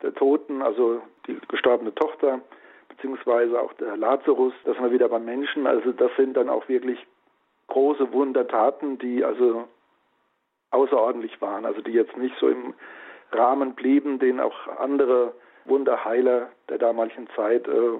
der 0.00 0.14
Toten, 0.14 0.62
also 0.62 1.02
die 1.26 1.38
gestorbene 1.48 1.94
Tochter, 1.94 2.40
beziehungsweise 2.88 3.60
auch 3.60 3.72
der 3.74 3.96
Lazarus, 3.96 4.54
das 4.64 4.74
sind 4.74 4.84
wir 4.84 4.92
wieder 4.92 5.08
beim 5.08 5.24
Menschen. 5.24 5.66
Also 5.66 5.92
das 5.92 6.10
sind 6.16 6.36
dann 6.36 6.48
auch 6.48 6.68
wirklich 6.68 6.98
große 7.72 8.12
Wundertaten, 8.12 8.98
die 8.98 9.24
also 9.24 9.66
außerordentlich 10.72 11.40
waren, 11.40 11.64
also 11.64 11.80
die 11.80 11.92
jetzt 11.92 12.16
nicht 12.18 12.36
so 12.38 12.48
im 12.48 12.74
Rahmen 13.30 13.74
blieben, 13.74 14.18
den 14.18 14.40
auch 14.40 14.68
andere 14.78 15.32
Wunderheiler 15.64 16.50
der 16.68 16.76
damaligen 16.76 17.28
Zeit 17.34 17.66
äh, 17.66 17.98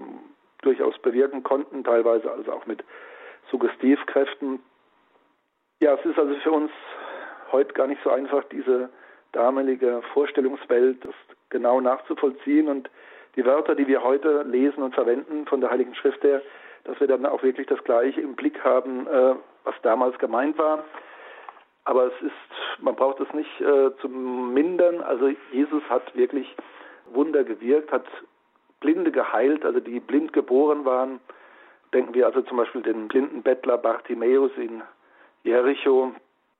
durchaus 0.60 0.98
bewirken 0.98 1.42
konnten, 1.42 1.84
teilweise 1.84 2.30
also 2.30 2.52
auch 2.52 2.66
mit 2.66 2.84
Suggestivkräften. 3.50 4.60
Ja, 5.80 5.94
es 5.94 6.04
ist 6.04 6.18
also 6.18 6.34
für 6.40 6.52
uns 6.52 6.70
heute 7.50 7.72
gar 7.72 7.86
nicht 7.86 8.02
so 8.04 8.10
einfach, 8.10 8.44
diese 8.44 8.90
damalige 9.32 10.02
Vorstellungswelt 10.12 10.98
genau 11.48 11.80
nachzuvollziehen 11.80 12.68
und 12.68 12.90
die 13.36 13.46
Wörter, 13.46 13.74
die 13.74 13.86
wir 13.86 14.02
heute 14.02 14.42
lesen 14.42 14.82
und 14.82 14.94
verwenden 14.94 15.46
von 15.46 15.62
der 15.62 15.70
Heiligen 15.70 15.94
Schrift 15.94 16.22
her, 16.22 16.42
dass 16.84 17.00
wir 17.00 17.06
dann 17.06 17.24
auch 17.24 17.42
wirklich 17.42 17.66
das 17.68 17.82
Gleiche 17.84 18.20
im 18.20 18.34
Blick 18.34 18.62
haben, 18.62 19.06
äh, 19.06 19.34
was 19.64 19.74
damals 19.82 20.18
gemeint 20.18 20.58
war. 20.58 20.84
Aber 21.84 22.06
es 22.06 22.22
ist, 22.22 22.80
man 22.82 22.94
braucht 22.94 23.20
es 23.20 23.32
nicht 23.32 23.60
äh, 23.60 23.90
zu 24.00 24.08
mindern. 24.08 25.00
Also 25.00 25.30
Jesus 25.52 25.82
hat 25.88 26.14
wirklich 26.14 26.54
Wunder 27.12 27.44
gewirkt, 27.44 27.90
hat 27.90 28.04
Blinde 28.80 29.10
geheilt, 29.10 29.64
also 29.64 29.80
die 29.80 30.00
blind 30.00 30.32
geboren 30.32 30.84
waren. 30.84 31.20
Denken 31.92 32.14
wir 32.14 32.26
also 32.26 32.42
zum 32.42 32.56
Beispiel 32.56 32.82
den 32.82 33.08
blinden 33.08 33.42
Bettler 33.42 33.78
Bartimäus 33.78 34.50
in 34.56 34.82
Jericho, 35.44 36.12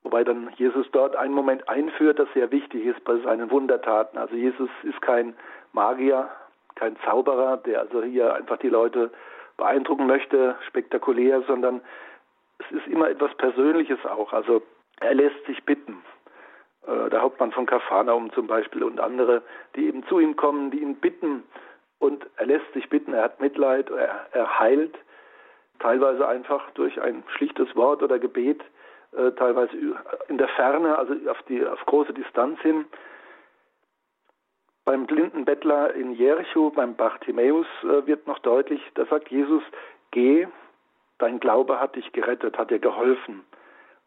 wobei 0.03 0.25
dann 0.25 0.51
Jesus 0.57 0.87
dort 0.93 1.17
einen 1.17 1.35
Moment 1.35 1.69
einführt, 1.69 2.19
das 2.19 2.29
sehr 2.35 2.51
wichtig 2.51 2.85
ist 2.85 3.03
bei 3.05 3.17
seinen 3.19 3.51
Wundertaten. 3.51 4.19
Also 4.19 4.35
Jesus 4.35 4.69
ist 4.83 5.01
kein 5.01 5.35
Magier, 5.73 6.29
kein 6.75 6.97
Zauberer, 7.05 7.59
der 7.59 7.81
also 7.81 8.03
hier 8.03 8.35
einfach 8.35 8.59
die 8.59 8.69
Leute 8.69 9.11
beeindrucken 9.57 10.07
möchte, 10.07 10.57
spektakulär, 10.67 11.43
sondern 11.47 11.81
es 12.71 12.79
ist 12.79 12.87
immer 12.87 13.09
etwas 13.09 13.35
Persönliches 13.37 14.05
auch. 14.05 14.33
Also 14.33 14.63
er 15.01 15.15
lässt 15.15 15.45
sich 15.47 15.65
bitten. 15.65 16.03
Äh, 16.87 17.11
der 17.11 17.23
Hauptmann 17.23 17.53
von 17.53 17.67
Kapharnaum 17.67 18.33
zum 18.33 18.47
Beispiel 18.47 18.83
und 18.83 19.01
andere, 19.01 19.43
die 19.77 19.87
eben 19.87 20.05
zu 20.07 20.19
ihm 20.19 20.37
kommen, 20.37 20.71
die 20.71 20.81
ihn 20.81 20.97
bitten 20.97 21.45
und 21.99 22.27
er 22.37 22.47
lässt 22.47 22.73
sich 22.75 22.89
bitten, 22.89 23.13
er 23.13 23.23
hat 23.23 23.41
Mitleid, 23.41 23.89
er, 23.91 24.27
er 24.33 24.59
heilt, 24.59 24.99
teilweise 25.79 26.27
einfach 26.27 26.71
durch 26.73 27.01
ein 27.01 27.23
schlichtes 27.37 27.75
Wort 27.77 28.03
oder 28.03 28.19
Gebet, 28.19 28.61
äh, 29.17 29.31
teilweise 29.33 29.77
in 30.29 30.39
der 30.39 30.49
Ferne, 30.49 30.99
also 30.99 31.15
auf, 31.31 31.41
die, 31.49 31.65
auf 31.65 31.85
große 31.87 32.13
Distanz 32.13 32.61
hin. 32.61 32.87
Beim 34.85 35.07
blinden 35.07 35.45
Bettler 35.45 35.95
in 35.95 36.13
Jericho, 36.13 36.71
beim 36.71 36.97
Bartimäus, 36.97 37.67
äh, 37.85 38.05
wird 38.07 38.27
noch 38.27 38.41
deutlich, 38.41 38.83
da 38.95 39.05
sagt 39.07 39.29
Jesus, 39.29 39.63
geh, 40.11 40.49
dein 41.23 41.41
Glaube 41.41 41.81
hat 41.81 41.97
dich 41.97 42.11
gerettet, 42.13 42.59
hat 42.59 42.71
dir 42.71 42.79
geholfen. 42.79 43.45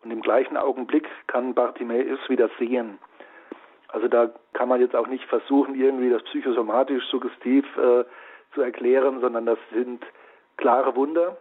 Und 0.04 0.12
im 0.12 0.22
gleichen 0.22 0.58
Augenblick 0.58 1.08
kann 1.28 1.54
Bartimäus 1.54 2.20
wieder 2.28 2.50
sehen. 2.60 3.00
Also 3.88 4.08
da 4.08 4.30
kann 4.54 4.68
man 4.68 4.82
jetzt 4.82 4.96
auch 4.96 5.08
nicht 5.08 5.24
versuchen, 5.26 5.76
irgendwie 5.76 6.10
das 6.10 6.22
psychosomatisch 6.24 7.06
suggestiv 7.06 7.66
äh, 7.78 8.04
zu 8.54 8.62
erklären, 8.62 9.22
sondern 9.22 9.46
das 9.46 9.58
sind 9.74 10.04
klare 10.58 10.96
Wunder, 10.96 11.38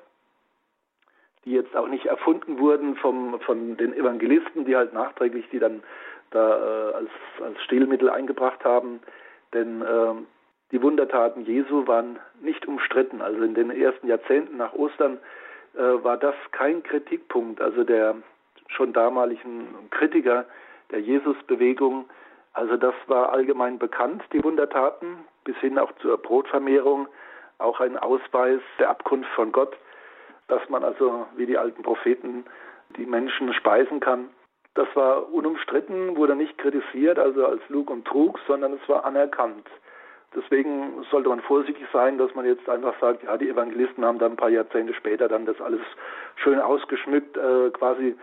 die 1.45 1.53
jetzt 1.53 1.77
auch 1.77 1.89
nicht 1.89 2.07
erfunden 2.07 2.59
wurden 2.59 2.97
vom, 2.97 3.41
von 3.41 3.77
den 3.77 3.93
Evangelisten, 3.93 4.65
die 4.65 4.77
halt 4.77 4.93
nachträglich 4.93 5.47
die 5.51 5.59
dann 5.59 5.83
da 6.31 6.91
äh, 6.91 6.95
als, 6.95 7.11
als 7.43 7.63
Stilmittel 7.65 8.09
eingebracht 8.09 8.65
haben. 8.65 9.01
Denn 9.53 9.83
äh, 9.83 10.15
die 10.73 10.83
Wundertaten 10.83 11.45
Jesu 11.45 11.87
waren 11.87 12.19
nicht 12.41 12.67
umstritten. 12.67 13.21
Also 13.21 13.43
in 13.43 13.55
den 13.55 13.71
ersten 13.71 14.07
Jahrzehnten 14.07 14.57
nach 14.57 14.73
Ostern 14.73 15.19
war 15.75 16.17
das 16.17 16.35
kein 16.53 16.83
Kritikpunkt. 16.83 17.61
Also 17.61 17.85
der 17.85 18.17
schon 18.69 18.93
damaligen 18.93 19.69
Kritiker 19.91 20.47
der 20.91 21.01
Jesusbewegung. 21.01 22.09
Also 22.53 22.77
das 22.77 22.95
war 23.07 23.33
allgemein 23.33 23.79
bekannt, 23.79 24.23
die 24.33 24.43
Wundertaten, 24.45 25.25
bis 25.45 25.57
hin 25.59 25.79
auch 25.79 25.93
zur 26.01 26.19
Brotvermehrung, 26.19 27.09
auch 27.59 27.81
ein 27.81 27.97
Ausweis 27.97 28.61
der 28.79 28.91
Abkunft 28.91 29.31
von 29.31 29.53
Gott, 29.53 29.77
dass 30.49 30.69
man 30.69 30.85
also 30.85 31.27
wie 31.37 31.47
die 31.47 31.59
alten 31.59 31.83
Propheten 31.83 32.45
die 32.97 33.07
Menschen 33.07 33.53
speisen 33.55 34.01
kann. 34.01 34.29
Das 34.75 34.89
war 34.95 35.33
unumstritten, 35.33 36.17
wurde 36.17 36.35
nicht 36.35 36.59
kritisiert, 36.59 37.19
also 37.19 37.47
als 37.47 37.63
Lug 37.69 37.91
und 37.91 38.05
Trug, 38.07 38.39
sondern 38.47 38.75
es 38.75 38.89
war 38.89 39.05
anerkannt. 39.05 39.67
Deswegen 40.35 41.05
sollte 41.11 41.29
man 41.29 41.41
vorsichtig 41.41 41.87
sein, 41.93 42.19
dass 42.19 42.35
man 42.35 42.45
jetzt 42.45 42.69
einfach 42.69 42.99
sagt, 43.01 43.23
ja, 43.23 43.37
die 43.37 43.49
Evangelisten 43.49 44.05
haben 44.05 44.19
dann 44.19 44.33
ein 44.33 44.37
paar 44.37 44.51
Jahrzehnte 44.51 44.95
später 44.95 45.29
dann 45.29 45.47
das 45.47 45.61
alles 45.61 45.81
schön 46.37 46.61
ausgeschmückt, 46.61 47.37
äh, 47.37 47.71
quasi 47.71 48.17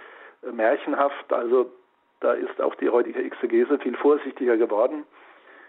äh, 0.44 0.52
märchenhaft. 0.52 1.32
Also 1.32 1.72
da 2.20 2.34
ist 2.34 2.60
auch 2.62 2.76
die 2.76 2.90
heutige 2.90 3.24
Exegese 3.24 3.80
viel 3.80 3.96
vorsichtiger 3.96 4.58
geworden. 4.58 5.06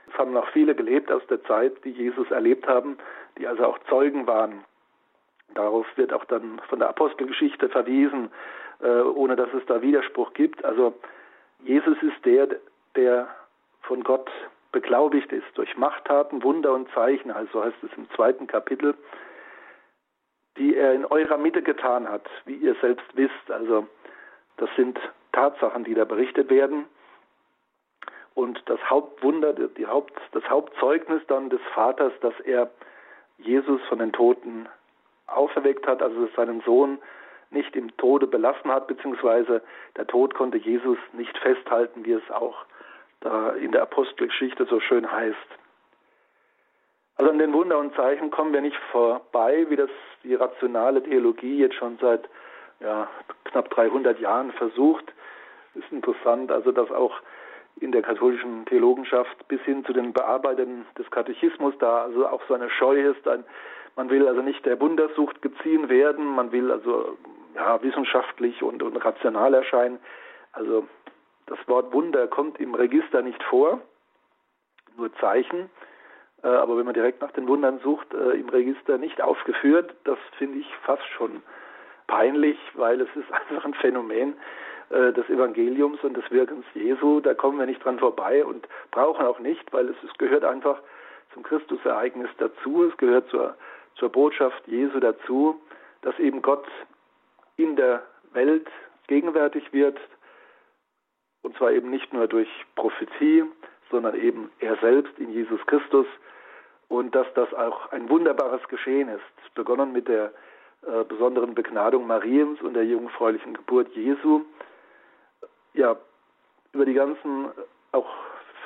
Es 0.08 0.18
haben 0.18 0.32
noch 0.32 0.48
viele 0.48 0.74
gelebt 0.74 1.10
aus 1.12 1.26
der 1.28 1.42
Zeit, 1.44 1.84
die 1.84 1.90
Jesus 1.90 2.30
erlebt 2.30 2.66
haben, 2.66 2.98
die 3.38 3.46
also 3.46 3.64
auch 3.64 3.78
Zeugen 3.88 4.26
waren. 4.26 4.64
Darauf 5.54 5.86
wird 5.96 6.12
auch 6.12 6.24
dann 6.24 6.60
von 6.68 6.78
der 6.78 6.88
Apostelgeschichte 6.88 7.68
verwiesen, 7.68 8.30
äh, 8.80 9.00
ohne 9.00 9.36
dass 9.36 9.52
es 9.54 9.64
da 9.66 9.80
Widerspruch 9.80 10.32
gibt. 10.32 10.64
Also 10.64 10.94
Jesus 11.60 11.96
ist 12.02 12.24
der, 12.24 12.48
der 12.96 13.28
von 13.82 14.02
Gott 14.02 14.30
beglaubigt 14.72 15.30
ist 15.32 15.46
durch 15.54 15.76
Machttaten, 15.76 16.42
Wunder 16.42 16.72
und 16.72 16.90
Zeichen, 16.92 17.30
also 17.30 17.62
heißt 17.64 17.82
es 17.82 17.90
im 17.96 18.10
zweiten 18.10 18.46
Kapitel, 18.46 18.94
die 20.56 20.74
er 20.76 20.92
in 20.94 21.04
eurer 21.04 21.38
Mitte 21.38 21.62
getan 21.62 22.08
hat, 22.08 22.28
wie 22.44 22.54
ihr 22.54 22.74
selbst 22.80 23.06
wisst. 23.14 23.50
Also 23.50 23.86
das 24.56 24.68
sind 24.76 24.98
Tatsachen, 25.32 25.84
die 25.84 25.94
da 25.94 26.04
berichtet 26.04 26.50
werden. 26.50 26.86
Und 28.34 28.62
das 28.66 28.80
Hauptwunder, 28.88 29.52
die 29.52 29.86
Haupt, 29.86 30.18
das 30.32 30.48
Hauptzeugnis 30.48 31.22
dann 31.28 31.50
des 31.50 31.60
Vaters, 31.74 32.12
dass 32.20 32.38
er 32.40 32.70
Jesus 33.38 33.80
von 33.88 33.98
den 33.98 34.12
Toten 34.12 34.68
auferweckt 35.26 35.86
hat, 35.86 36.02
also 36.02 36.28
seinen 36.34 36.60
Sohn 36.62 36.98
nicht 37.50 37.76
im 37.76 37.94
Tode 37.98 38.26
belassen 38.26 38.70
hat, 38.70 38.86
beziehungsweise 38.86 39.62
der 39.96 40.06
Tod 40.06 40.34
konnte 40.34 40.56
Jesus 40.56 40.98
nicht 41.12 41.36
festhalten, 41.38 42.04
wie 42.04 42.12
es 42.12 42.30
auch 42.30 42.64
da 43.22 43.50
in 43.50 43.72
der 43.72 43.82
Apostelgeschichte 43.82 44.66
so 44.66 44.80
schön 44.80 45.10
heißt. 45.10 45.36
Also 47.16 47.30
an 47.30 47.38
den 47.38 47.52
Wunder 47.52 47.78
und 47.78 47.94
Zeichen 47.94 48.30
kommen 48.30 48.52
wir 48.52 48.60
nicht 48.60 48.76
vorbei, 48.90 49.66
wie 49.68 49.76
das 49.76 49.90
die 50.24 50.34
rationale 50.34 51.02
Theologie 51.02 51.58
jetzt 51.58 51.76
schon 51.76 51.98
seit 52.00 52.28
ja, 52.80 53.08
knapp 53.44 53.70
300 53.70 54.18
Jahren 54.20 54.52
versucht. 54.52 55.04
Ist 55.74 55.90
interessant, 55.90 56.50
also 56.50 56.72
dass 56.72 56.90
auch 56.90 57.14
in 57.80 57.92
der 57.92 58.02
katholischen 58.02 58.66
Theologenschaft 58.66 59.48
bis 59.48 59.60
hin 59.62 59.84
zu 59.84 59.92
den 59.92 60.12
Bearbeitern 60.12 60.84
des 60.98 61.10
Katechismus 61.10 61.74
da 61.78 62.02
also 62.02 62.26
auch 62.26 62.42
so 62.48 62.54
eine 62.54 62.70
Scheu 62.70 63.10
ist, 63.10 63.26
ein 63.26 63.44
man 63.96 64.10
will 64.10 64.26
also 64.26 64.42
nicht 64.42 64.64
der 64.64 64.80
Wundersucht 64.80 65.42
geziehen 65.42 65.88
werden, 65.88 66.24
man 66.24 66.52
will 66.52 66.70
also 66.70 67.18
ja, 67.54 67.82
wissenschaftlich 67.82 68.62
und, 68.62 68.82
und 68.82 68.96
rational 68.96 69.52
erscheinen. 69.54 69.98
Also 70.52 70.86
das 71.46 71.58
Wort 71.66 71.92
Wunder 71.92 72.26
kommt 72.26 72.60
im 72.60 72.74
Register 72.74 73.22
nicht 73.22 73.42
vor, 73.44 73.80
nur 74.96 75.12
Zeichen. 75.16 75.70
Äh, 76.42 76.48
aber 76.48 76.76
wenn 76.76 76.84
man 76.84 76.94
direkt 76.94 77.20
nach 77.20 77.32
den 77.32 77.46
Wundern 77.48 77.80
sucht, 77.80 78.12
äh, 78.14 78.32
im 78.32 78.48
Register 78.48 78.98
nicht 78.98 79.20
aufgeführt, 79.20 79.94
das 80.04 80.18
finde 80.38 80.58
ich 80.58 80.74
fast 80.82 81.06
schon 81.16 81.42
peinlich, 82.06 82.58
weil 82.74 83.00
es 83.00 83.08
ist 83.16 83.30
einfach 83.32 83.64
ein 83.64 83.74
Phänomen 83.74 84.34
äh, 84.90 85.12
des 85.12 85.28
Evangeliums 85.28 86.02
und 86.02 86.16
des 86.16 86.30
Wirkens 86.30 86.64
Jesu. 86.74 87.20
Da 87.20 87.34
kommen 87.34 87.58
wir 87.58 87.66
nicht 87.66 87.84
dran 87.84 87.98
vorbei 87.98 88.44
und 88.44 88.66
brauchen 88.90 89.24
auch 89.24 89.38
nicht, 89.38 89.72
weil 89.72 89.88
es, 89.88 89.96
gehört 90.18 90.44
einfach 90.44 90.80
zum 91.32 91.42
Christusereignis 91.42 92.30
dazu. 92.38 92.84
Es 92.84 92.96
gehört 92.96 93.28
zur 93.28 93.56
zur 93.96 94.10
Botschaft 94.10 94.66
Jesu 94.66 95.00
dazu, 95.00 95.60
dass 96.02 96.18
eben 96.18 96.42
Gott 96.42 96.66
in 97.56 97.76
der 97.76 98.02
Welt 98.32 98.68
gegenwärtig 99.06 99.72
wird, 99.72 99.98
und 101.42 101.56
zwar 101.56 101.72
eben 101.72 101.90
nicht 101.90 102.12
nur 102.12 102.26
durch 102.26 102.48
Prophetie, 102.76 103.44
sondern 103.90 104.14
eben 104.14 104.50
er 104.60 104.76
selbst 104.76 105.18
in 105.18 105.30
Jesus 105.30 105.60
Christus 105.66 106.06
und 106.88 107.14
dass 107.14 107.26
das 107.34 107.52
auch 107.54 107.90
ein 107.92 108.08
wunderbares 108.08 108.66
Geschehen 108.68 109.08
ist, 109.08 109.54
begonnen 109.54 109.92
mit 109.92 110.08
der 110.08 110.32
äh, 110.86 111.04
besonderen 111.04 111.54
Begnadung 111.54 112.06
Mariens 112.06 112.60
und 112.60 112.74
der 112.74 112.84
jungfräulichen 112.84 113.54
Geburt 113.54 113.88
Jesu. 113.94 114.42
Ja, 115.74 115.96
über 116.72 116.84
die 116.84 116.94
ganzen 116.94 117.50
auch 117.92 118.08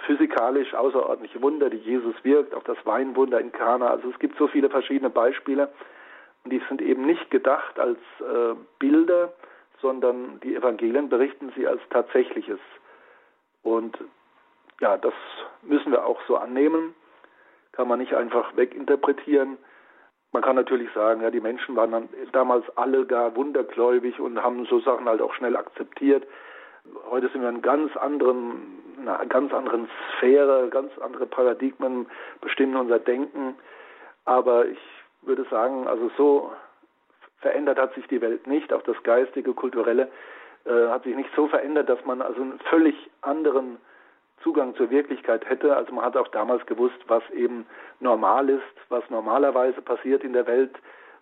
physikalisch 0.07 0.73
außerordentliche 0.75 1.43
Wunder, 1.43 1.69
die 1.69 1.79
Jesus 1.79 2.15
wirkt, 2.23 2.55
auch 2.55 2.63
das 2.63 2.79
Weinwunder 2.85 3.41
in 3.41 3.53
Kana. 3.53 3.89
Also 3.89 4.11
es 4.11 4.19
gibt 4.19 4.39
so 4.39 4.47
viele 4.47 4.71
verschiedene 4.71 5.11
Beispiele 5.11 5.69
und 6.45 6.53
die 6.53 6.63
sind 6.69 6.81
eben 6.81 7.05
nicht 7.05 7.31
gedacht 7.31 7.79
als 7.79 7.99
äh, 8.21 8.55
Bilder, 8.79 9.33
sondern 9.81 10.41
die 10.41 10.57
Evangelien 10.57 11.09
berichten 11.09 11.53
sie 11.57 11.67
als 11.67 11.81
tatsächliches. 11.91 12.61
Und 13.63 13.99
ja, 14.81 14.97
das 14.97 15.15
müssen 15.63 15.93
wir 15.93 16.05
auch 16.07 16.21
so 16.27 16.37
annehmen, 16.37 16.95
kann 17.73 17.89
man 17.89 17.99
nicht 17.99 18.15
einfach 18.15 18.57
weginterpretieren. 18.57 19.59
Man 20.33 20.43
kann 20.43 20.57
natürlich 20.57 20.93
sagen, 20.93 21.23
ja, 21.23 21.31
die 21.31 21.41
Menschen 21.41 21.77
waren 21.77 21.93
dann 21.93 22.09
damals 22.33 22.65
alle 22.77 23.07
gar 23.07 23.35
wundergläubig 23.37 24.21
und 24.21 24.43
haben 24.43 24.67
so 24.67 24.81
Sachen 24.81 25.09
halt 25.09 25.23
auch 25.23 25.35
schnell 25.35 25.57
akzeptiert. 25.57 26.27
Heute 27.11 27.29
sind 27.29 27.43
wir 27.43 27.49
in 27.49 27.63
ganz 27.63 27.97
anderen, 27.97 28.83
einer 29.01 29.25
ganz 29.27 29.53
anderen 29.53 29.89
Sphäre, 30.17 30.69
ganz 30.69 30.93
andere 30.99 31.27
Paradigmen 31.27 32.07
bestimmen 32.41 32.77
unser 32.77 32.99
Denken. 32.99 33.57
Aber 34.25 34.67
ich 34.67 34.79
würde 35.23 35.45
sagen, 35.51 35.87
also 35.89 36.11
so 36.17 36.53
verändert 37.47 37.79
hat 37.79 37.95
sich 37.95 38.09
die 38.09 38.21
Welt 38.21 38.49
nicht, 38.49 38.73
auch 38.73 38.83
das 38.83 39.01
geistige, 39.05 39.55
kulturelle 39.55 40.09
äh, 40.65 40.89
hat 40.89 41.05
sich 41.05 41.15
nicht 41.15 41.31
so 41.37 41.47
verändert, 41.47 41.89
dass 41.89 42.05
man 42.05 42.21
also 42.21 42.43
einen 42.43 42.59
völlig 42.71 42.97
anderen 43.23 43.77
Zugang 44.43 44.75
zur 44.75 44.91
Wirklichkeit 44.91 45.49
hätte. 45.49 45.77
Also 45.77 45.93
man 45.93 46.05
hat 46.05 46.17
auch 46.17 46.27
damals 46.29 46.67
gewusst, 46.67 46.99
was 47.07 47.23
eben 47.31 47.65
normal 48.01 48.49
ist, 48.51 48.77
was 48.89 49.09
normalerweise 49.11 49.81
passiert 49.81 50.25
in 50.25 50.33
der 50.33 50.49
Welt, 50.49 50.75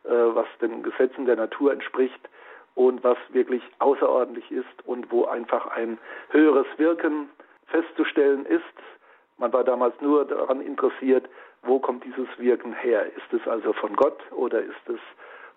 äh, 0.05 0.09
was 0.09 0.47
den 0.63 0.83
Gesetzen 0.83 1.27
der 1.27 1.37
Natur 1.37 1.73
entspricht 1.73 2.29
und 2.75 3.05
was 3.05 3.19
wirklich 3.33 3.63
außerordentlich 3.81 4.51
ist 4.51 4.87
und 4.87 5.13
wo 5.13 5.27
einfach 5.27 5.67
ein 5.77 5.99
höheres 6.31 6.67
Wirken 6.79 7.29
festzustellen 7.67 8.47
ist. 8.47 8.63
Man 9.37 9.53
war 9.53 9.65
damals 9.65 10.01
nur 10.01 10.25
daran 10.25 10.63
interessiert, 10.63 11.29
wo 11.65 11.79
kommt 11.79 12.03
dieses 12.05 12.29
Wirken 12.39 12.73
her? 12.73 13.05
Ist 13.15 13.31
es 13.33 13.47
also 13.47 13.75
von 13.75 13.95
Gott 13.95 14.21
oder 14.33 14.61
ist 14.61 14.89
es 14.89 15.01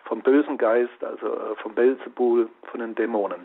vom 0.07 0.21
bösen 0.21 0.57
Geist, 0.57 1.03
also 1.03 1.27
äh, 1.27 1.55
vom 1.61 1.75
Belzebul, 1.75 2.49
von 2.71 2.79
den 2.79 2.95
Dämonen? 2.95 3.39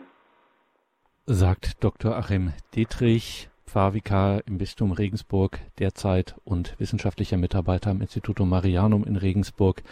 Sagt 1.25 1.83
Dr. 1.83 2.15
Achim 2.15 2.53
Dietrich, 2.75 3.49
Pfarrvikar 3.65 4.41
im 4.45 4.57
Bistum 4.57 4.91
Regensburg 4.91 5.59
derzeit 5.79 6.35
und 6.43 6.79
wissenschaftlicher 6.79 7.37
Mitarbeiter 7.37 7.91
am 7.91 8.01
Institutum 8.01 8.49
Marianum 8.49 9.03
in 9.03 9.15
Regensburg. 9.15 9.83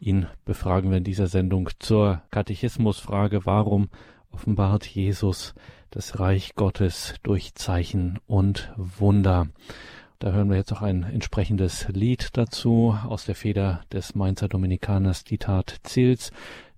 Ihn 0.00 0.26
befragen 0.44 0.90
wir 0.90 0.98
in 0.98 1.04
dieser 1.04 1.26
Sendung 1.26 1.70
zur 1.78 2.22
Katechismusfrage, 2.30 3.44
warum 3.44 3.88
offenbart 4.30 4.86
Jesus 4.86 5.54
das 5.90 6.20
Reich 6.20 6.54
Gottes 6.54 7.14
durch 7.22 7.54
Zeichen 7.54 8.18
und 8.26 8.72
Wunder. 8.76 9.48
Da 10.18 10.32
hören 10.32 10.48
wir 10.48 10.56
jetzt 10.56 10.72
auch 10.72 10.82
ein 10.82 11.02
entsprechendes 11.02 11.88
Lied 11.88 12.30
dazu 12.32 12.96
aus 13.06 13.26
der 13.26 13.34
Feder 13.34 13.82
des 13.92 14.14
Mainzer 14.14 14.48
Dominikaners 14.48 15.24
Dietat 15.24 15.76
Zils, 15.82 16.30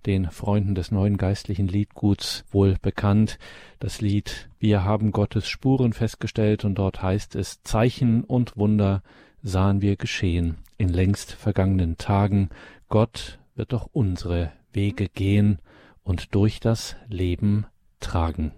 den 0.07 0.31
Freunden 0.31 0.75
des 0.75 0.91
neuen 0.91 1.17
geistlichen 1.17 1.69
Liedguts 1.69 2.45
wohl 2.51 2.77
bekannt. 2.83 3.39
Das 3.79 4.01
Lied 4.01 4.49
Wir 4.59 4.83
haben 4.83 5.13
Gottes 5.13 5.49
Spuren 5.49 5.93
festgestellt 5.93 6.65
und 6.65 6.77
dort 6.77 7.01
heißt 7.01 7.37
es 7.37 7.63
Zeichen 7.63 8.25
und 8.25 8.57
Wunder 8.57 9.03
sahen 9.43 9.83
wir 9.83 9.97
geschehen 9.97 10.57
in 10.79 10.89
längst 10.89 11.33
vergangenen 11.33 11.99
Tagen, 11.99 12.51
Gott 12.89 13.39
wird 13.55 13.73
doch 13.73 13.89
unsere 13.93 14.53
Wege 14.73 15.09
gehen 15.09 15.59
und 16.05 16.35
durch 16.35 16.61
das 16.61 16.97
Leben 17.09 17.67
tragen. 18.01 18.53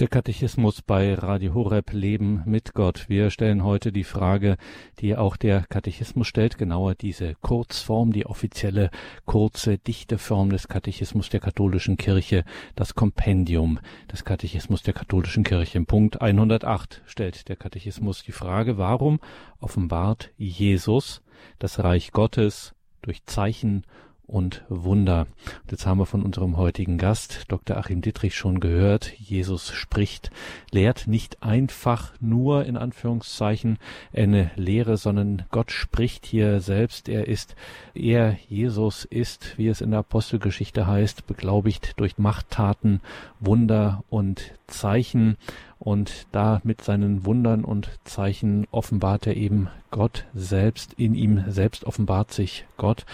Der 0.00 0.08
Katechismus 0.08 0.80
bei 0.80 1.12
Radio 1.12 1.52
Horeb 1.52 1.92
Leben 1.92 2.42
mit 2.46 2.72
Gott. 2.72 3.10
Wir 3.10 3.28
stellen 3.28 3.64
heute 3.64 3.92
die 3.92 4.04
Frage, 4.04 4.56
die 4.98 5.14
auch 5.14 5.36
der 5.36 5.66
Katechismus 5.68 6.26
stellt, 6.26 6.56
genauer 6.56 6.94
diese 6.94 7.34
Kurzform, 7.42 8.10
die 8.10 8.24
offizielle 8.24 8.90
kurze, 9.26 9.76
dichte 9.76 10.16
Form 10.16 10.48
des 10.48 10.68
Katechismus 10.68 11.28
der 11.28 11.40
katholischen 11.40 11.98
Kirche, 11.98 12.44
das 12.76 12.94
Kompendium 12.94 13.78
des 14.10 14.24
Katechismus 14.24 14.82
der 14.82 14.94
katholischen 14.94 15.44
Kirche. 15.44 15.76
Im 15.76 15.84
Punkt 15.84 16.22
108 16.22 17.02
stellt 17.04 17.50
der 17.50 17.56
Katechismus 17.56 18.22
die 18.22 18.32
Frage, 18.32 18.78
warum 18.78 19.20
offenbart 19.58 20.30
Jesus 20.38 21.20
das 21.58 21.78
Reich 21.78 22.12
Gottes 22.12 22.74
durch 23.02 23.26
Zeichen 23.26 23.84
und 24.30 24.62
Wunder. 24.68 25.26
Und 25.62 25.72
jetzt 25.72 25.86
haben 25.86 25.98
wir 25.98 26.06
von 26.06 26.22
unserem 26.22 26.56
heutigen 26.56 26.98
Gast, 26.98 27.44
Dr. 27.48 27.76
Achim 27.76 28.00
Dittrich, 28.00 28.34
schon 28.34 28.60
gehört, 28.60 29.12
Jesus 29.18 29.70
spricht, 29.72 30.30
lehrt 30.70 31.06
nicht 31.06 31.42
einfach 31.42 32.12
nur 32.20 32.64
in 32.64 32.76
Anführungszeichen 32.76 33.78
eine 34.14 34.50
Lehre, 34.56 34.96
sondern 34.96 35.42
Gott 35.50 35.72
spricht 35.72 36.26
hier 36.26 36.60
selbst. 36.60 37.08
Er 37.08 37.26
ist, 37.26 37.56
er, 37.94 38.36
Jesus 38.48 39.04
ist, 39.04 39.58
wie 39.58 39.68
es 39.68 39.80
in 39.80 39.90
der 39.90 40.00
Apostelgeschichte 40.00 40.86
heißt, 40.86 41.26
beglaubigt 41.26 41.94
durch 41.98 42.18
Machttaten, 42.18 43.00
Wunder 43.40 44.04
und 44.08 44.54
Zeichen. 44.68 45.36
Und 45.80 46.26
da 46.30 46.60
mit 46.62 46.82
seinen 46.82 47.24
Wundern 47.24 47.64
und 47.64 47.88
Zeichen 48.04 48.66
offenbart 48.70 49.26
er 49.26 49.34
eben 49.34 49.70
Gott 49.90 50.26
selbst. 50.34 50.92
In 50.98 51.14
ihm 51.14 51.42
selbst 51.48 51.84
offenbart 51.84 52.32
sich 52.32 52.66
Gott. 52.76 53.06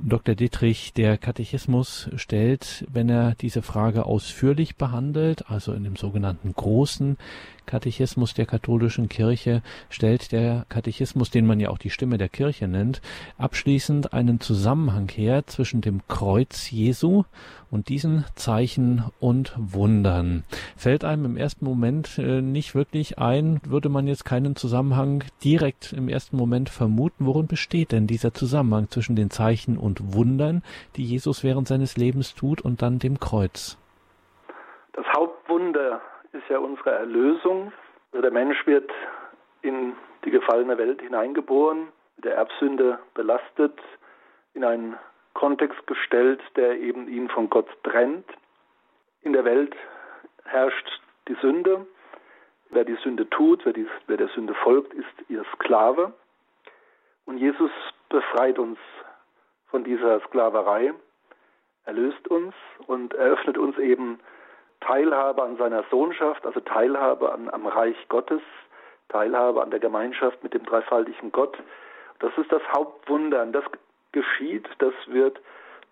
Dr. 0.00 0.34
Dietrich, 0.34 0.92
der 0.92 1.16
Katechismus 1.16 2.10
stellt, 2.16 2.84
wenn 2.92 3.08
er 3.08 3.36
diese 3.36 3.62
Frage 3.62 4.04
ausführlich 4.04 4.74
behandelt, 4.74 5.48
also 5.48 5.72
in 5.72 5.84
dem 5.84 5.94
sogenannten 5.94 6.52
großen 6.52 7.18
Katechismus 7.68 8.34
der 8.34 8.46
katholischen 8.46 9.08
Kirche, 9.08 9.62
stellt 9.90 10.32
der 10.32 10.64
Katechismus, 10.70 11.30
den 11.30 11.46
man 11.46 11.60
ja 11.60 11.68
auch 11.68 11.78
die 11.78 11.90
Stimme 11.90 12.16
der 12.16 12.30
Kirche 12.30 12.66
nennt, 12.66 13.02
abschließend 13.36 14.12
einen 14.14 14.40
Zusammenhang 14.40 15.08
her 15.10 15.46
zwischen 15.46 15.82
dem 15.82 16.00
Kreuz 16.08 16.70
Jesu 16.70 17.24
und 17.70 17.90
diesen 17.90 18.24
Zeichen 18.34 19.04
und 19.20 19.54
Wundern. 19.58 20.44
Fällt 20.76 21.04
einem 21.04 21.26
im 21.26 21.36
ersten 21.36 21.66
Moment 21.66 22.18
äh, 22.18 22.40
nicht 22.40 22.74
wirklich 22.74 23.18
ein, 23.18 23.60
würde 23.64 23.90
man 23.90 24.06
jetzt 24.06 24.24
keinen 24.24 24.56
Zusammenhang 24.56 25.22
direkt 25.44 25.92
im 25.92 26.08
ersten 26.08 26.38
Moment 26.38 26.70
vermuten. 26.70 27.26
Worin 27.26 27.46
besteht 27.46 27.92
denn 27.92 28.06
dieser 28.06 28.32
Zusammenhang 28.32 28.90
zwischen 28.90 29.14
den 29.14 29.30
Zeichen 29.30 29.76
und 29.76 30.14
Wundern, 30.14 30.62
die 30.96 31.04
Jesus 31.04 31.44
während 31.44 31.68
seines 31.68 31.98
Lebens 31.98 32.34
tut, 32.34 32.62
und 32.62 32.80
dann 32.80 32.98
dem 32.98 33.20
Kreuz? 33.20 33.76
Das 34.94 35.04
Hauptwunder 35.14 36.00
ist 36.32 36.48
ja 36.48 36.58
unsere 36.58 36.90
Erlösung. 36.90 37.72
Also 38.12 38.22
der 38.22 38.30
Mensch 38.30 38.66
wird 38.66 38.90
in 39.62 39.94
die 40.24 40.30
gefallene 40.30 40.78
Welt 40.78 41.00
hineingeboren, 41.00 41.88
mit 42.16 42.24
der 42.24 42.36
Erbsünde 42.36 42.98
belastet, 43.14 43.78
in 44.54 44.64
einen 44.64 44.96
Kontext 45.34 45.86
gestellt, 45.86 46.40
der 46.56 46.78
eben 46.78 47.08
ihn 47.08 47.28
von 47.28 47.48
Gott 47.48 47.68
trennt. 47.84 48.26
In 49.22 49.32
der 49.32 49.44
Welt 49.44 49.74
herrscht 50.44 51.00
die 51.28 51.36
Sünde. 51.40 51.86
Wer 52.70 52.84
die 52.84 52.96
Sünde 53.02 53.28
tut, 53.30 53.64
wer, 53.64 53.72
die, 53.72 53.86
wer 54.06 54.16
der 54.16 54.28
Sünde 54.28 54.54
folgt, 54.54 54.92
ist 54.94 55.06
ihr 55.28 55.44
Sklave. 55.54 56.12
Und 57.24 57.38
Jesus 57.38 57.70
befreit 58.08 58.58
uns 58.58 58.78
von 59.70 59.84
dieser 59.84 60.20
Sklaverei, 60.20 60.92
erlöst 61.84 62.26
uns 62.28 62.54
und 62.86 63.14
eröffnet 63.14 63.58
uns 63.58 63.78
eben 63.78 64.18
Teilhabe 64.88 65.42
an 65.42 65.58
seiner 65.58 65.84
Sohnschaft, 65.90 66.46
also 66.46 66.60
Teilhabe 66.60 67.30
an, 67.30 67.50
am 67.50 67.66
Reich 67.66 68.08
Gottes, 68.08 68.40
Teilhabe 69.10 69.62
an 69.62 69.70
der 69.70 69.80
Gemeinschaft 69.80 70.42
mit 70.42 70.54
dem 70.54 70.64
dreifaltigen 70.64 71.30
Gott. 71.30 71.58
Das 72.20 72.32
ist 72.38 72.50
das 72.50 72.62
Hauptwunder. 72.72 73.42
Und 73.42 73.52
das 73.52 73.64
geschieht, 74.12 74.66
das 74.78 74.94
wird 75.06 75.38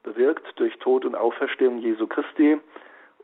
bewirkt 0.02 0.58
durch 0.58 0.78
Tod 0.78 1.04
und 1.04 1.14
Auferstehung 1.14 1.78
Jesu 1.78 2.06
Christi 2.06 2.58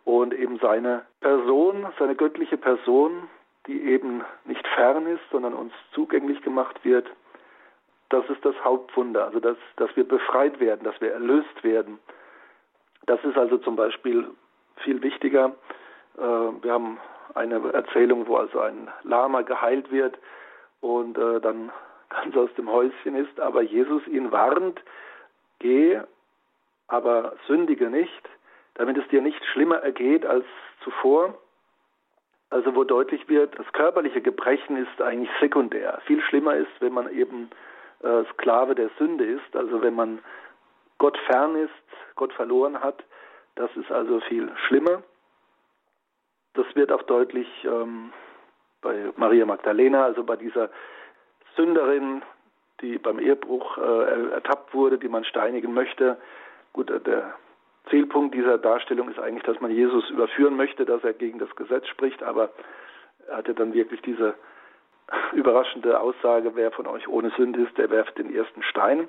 und 0.04 0.34
eben 0.34 0.58
seine 0.58 1.06
Person, 1.20 1.86
seine 1.98 2.16
göttliche 2.16 2.58
Person, 2.58 3.30
die 3.66 3.82
eben 3.82 4.22
nicht 4.44 4.66
fern 4.74 5.06
ist, 5.06 5.22
sondern 5.30 5.54
uns 5.54 5.72
zugänglich 5.94 6.42
gemacht 6.42 6.84
wird. 6.84 7.08
Das 8.10 8.28
ist 8.28 8.44
das 8.44 8.56
Hauptwunder, 8.62 9.24
also 9.24 9.40
dass, 9.40 9.56
dass 9.76 9.96
wir 9.96 10.06
befreit 10.06 10.60
werden, 10.60 10.84
dass 10.84 11.00
wir 11.00 11.12
erlöst 11.12 11.64
werden. 11.64 11.98
Das 13.06 13.24
ist 13.24 13.38
also 13.38 13.56
zum 13.56 13.74
Beispiel 13.74 14.28
viel 14.76 15.02
wichtiger. 15.02 15.52
Äh, 16.16 16.20
wir 16.20 16.72
haben 16.72 16.98
eine 17.34 17.72
Erzählung, 17.72 18.26
wo 18.26 18.36
also 18.36 18.60
ein 18.60 18.88
Lama 19.04 19.42
geheilt 19.42 19.90
wird 19.90 20.18
und 20.80 21.16
äh, 21.18 21.40
dann 21.40 21.70
ganz 22.10 22.36
aus 22.36 22.52
dem 22.56 22.70
Häuschen 22.70 23.16
ist, 23.16 23.40
aber 23.40 23.62
Jesus 23.62 24.06
ihn 24.06 24.32
warnt, 24.32 24.80
geh, 25.58 26.00
aber 26.88 27.34
sündige 27.46 27.88
nicht, 27.88 28.28
damit 28.74 28.98
es 28.98 29.08
dir 29.08 29.22
nicht 29.22 29.42
schlimmer 29.46 29.76
ergeht 29.76 30.26
als 30.26 30.44
zuvor. 30.84 31.38
Also 32.50 32.74
wo 32.74 32.84
deutlich 32.84 33.26
wird, 33.30 33.58
das 33.58 33.72
körperliche 33.72 34.20
Gebrechen 34.20 34.76
ist 34.76 35.00
eigentlich 35.00 35.30
sekundär. 35.40 36.02
Viel 36.04 36.20
schlimmer 36.20 36.54
ist, 36.56 36.70
wenn 36.80 36.92
man 36.92 37.10
eben 37.10 37.48
äh, 38.02 38.24
Sklave 38.34 38.74
der 38.74 38.90
Sünde 38.98 39.24
ist, 39.24 39.56
also 39.56 39.80
wenn 39.80 39.94
man 39.94 40.18
Gott 40.98 41.16
fern 41.26 41.56
ist, 41.56 41.72
Gott 42.14 42.32
verloren 42.34 42.78
hat, 42.78 43.02
das 43.54 43.74
ist 43.76 43.90
also 43.90 44.20
viel 44.20 44.50
schlimmer. 44.66 45.02
Das 46.54 46.66
wird 46.74 46.92
auch 46.92 47.02
deutlich 47.02 47.48
ähm, 47.64 48.12
bei 48.80 49.10
Maria 49.16 49.46
Magdalena, 49.46 50.04
also 50.04 50.24
bei 50.24 50.36
dieser 50.36 50.70
Sünderin, 51.56 52.22
die 52.80 52.98
beim 52.98 53.18
Ehebruch 53.18 53.78
äh, 53.78 54.30
ertappt 54.32 54.74
wurde, 54.74 54.98
die 54.98 55.08
man 55.08 55.24
steinigen 55.24 55.72
möchte. 55.72 56.18
Gut, 56.72 56.90
äh, 56.90 57.00
der 57.00 57.34
Zielpunkt 57.90 58.34
dieser 58.34 58.58
Darstellung 58.58 59.08
ist 59.10 59.18
eigentlich, 59.18 59.44
dass 59.44 59.60
man 59.60 59.70
Jesus 59.70 60.08
überführen 60.10 60.56
möchte, 60.56 60.84
dass 60.84 61.02
er 61.04 61.14
gegen 61.14 61.38
das 61.38 61.54
Gesetz 61.56 61.86
spricht, 61.88 62.22
aber 62.22 62.50
er 63.28 63.38
hatte 63.38 63.54
dann 63.54 63.72
wirklich 63.72 64.02
diese 64.02 64.34
überraschende 65.32 65.98
Aussage, 66.00 66.54
wer 66.54 66.70
von 66.72 66.86
euch 66.86 67.08
ohne 67.08 67.30
Sünde 67.36 67.62
ist, 67.62 67.76
der 67.78 67.90
werft 67.90 68.18
den 68.18 68.34
ersten 68.34 68.62
Stein. 68.62 69.08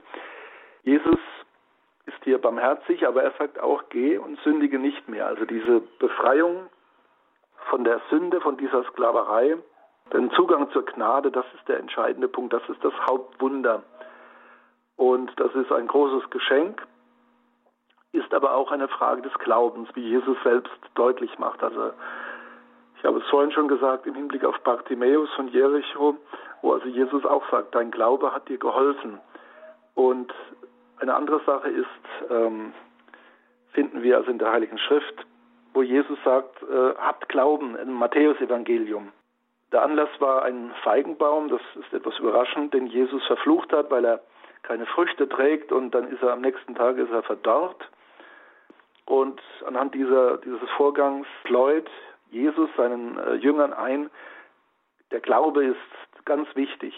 Jesus 0.83 1.19
ist 2.05 2.23
hier 2.23 2.37
barmherzig, 2.37 3.07
aber 3.07 3.23
er 3.23 3.31
sagt 3.37 3.59
auch, 3.59 3.83
geh 3.89 4.17
und 4.17 4.39
sündige 4.41 4.79
nicht 4.79 5.07
mehr. 5.07 5.27
Also 5.27 5.45
diese 5.45 5.81
Befreiung 5.99 6.69
von 7.69 7.83
der 7.83 8.01
Sünde, 8.09 8.41
von 8.41 8.57
dieser 8.57 8.83
Sklaverei, 8.85 9.57
den 10.11 10.31
Zugang 10.31 10.69
zur 10.71 10.85
Gnade, 10.85 11.31
das 11.31 11.45
ist 11.55 11.67
der 11.67 11.79
entscheidende 11.79 12.27
Punkt, 12.27 12.53
das 12.53 12.67
ist 12.67 12.83
das 12.83 12.93
Hauptwunder. 13.07 13.83
Und 14.97 15.31
das 15.39 15.53
ist 15.55 15.71
ein 15.71 15.87
großes 15.87 16.29
Geschenk, 16.29 16.85
ist 18.11 18.33
aber 18.33 18.55
auch 18.55 18.71
eine 18.71 18.87
Frage 18.87 19.21
des 19.21 19.33
Glaubens, 19.39 19.89
wie 19.95 20.07
Jesus 20.07 20.37
selbst 20.43 20.73
deutlich 20.95 21.39
macht. 21.39 21.63
Also 21.63 21.93
ich 22.97 23.05
habe 23.05 23.19
es 23.19 23.27
vorhin 23.29 23.51
schon 23.51 23.67
gesagt 23.67 24.05
im 24.05 24.13
Hinblick 24.13 24.45
auf 24.45 24.59
Bartimäus 24.59 25.29
von 25.35 25.47
Jericho, 25.47 26.15
wo 26.61 26.73
also 26.73 26.87
Jesus 26.87 27.25
auch 27.25 27.43
sagt, 27.49 27.73
dein 27.75 27.91
Glaube 27.91 28.33
hat 28.33 28.47
dir 28.49 28.57
geholfen. 28.57 29.19
Und 29.95 30.33
eine 31.03 31.15
andere 31.15 31.41
Sache 31.45 31.69
ist, 31.69 32.31
ähm, 32.31 32.73
finden 33.73 34.01
wir 34.01 34.17
also 34.17 34.31
in 34.31 34.39
der 34.39 34.51
Heiligen 34.51 34.77
Schrift, 34.77 35.25
wo 35.73 35.81
Jesus 35.81 36.17
sagt, 36.23 36.63
äh, 36.63 36.95
habt 36.97 37.29
Glauben 37.29 37.75
im 37.75 37.93
Matthäusevangelium. 37.93 39.11
Der 39.71 39.83
Anlass 39.83 40.09
war 40.19 40.43
ein 40.43 40.71
Feigenbaum, 40.83 41.49
das 41.49 41.61
ist 41.75 41.93
etwas 41.93 42.17
überraschend, 42.19 42.73
den 42.73 42.87
Jesus 42.87 43.25
verflucht 43.25 43.73
hat, 43.73 43.89
weil 43.91 44.05
er 44.05 44.21
keine 44.61 44.85
Früchte 44.85 45.27
trägt 45.27 45.71
und 45.71 45.91
dann 45.91 46.07
ist 46.07 46.21
er 46.23 46.33
am 46.33 46.41
nächsten 46.41 46.75
Tag 46.75 46.97
ist 46.97 47.11
er 47.11 47.23
verdorrt. 47.23 47.89
Und 49.05 49.41
anhand 49.65 49.93
dieser, 49.93 50.37
dieses 50.37 50.69
Vorgangs 50.77 51.27
pläut 51.43 51.89
Jesus 52.31 52.69
seinen 52.77 53.17
äh, 53.17 53.33
Jüngern 53.33 53.73
ein, 53.73 54.09
der 55.11 55.19
Glaube 55.19 55.65
ist 55.65 56.23
ganz 56.25 56.47
wichtig. 56.55 56.93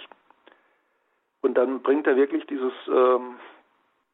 Und 1.41 1.55
dann 1.55 1.81
bringt 1.81 2.05
er 2.05 2.15
wirklich 2.15 2.45
dieses 2.45 2.73
ähm, 2.87 3.37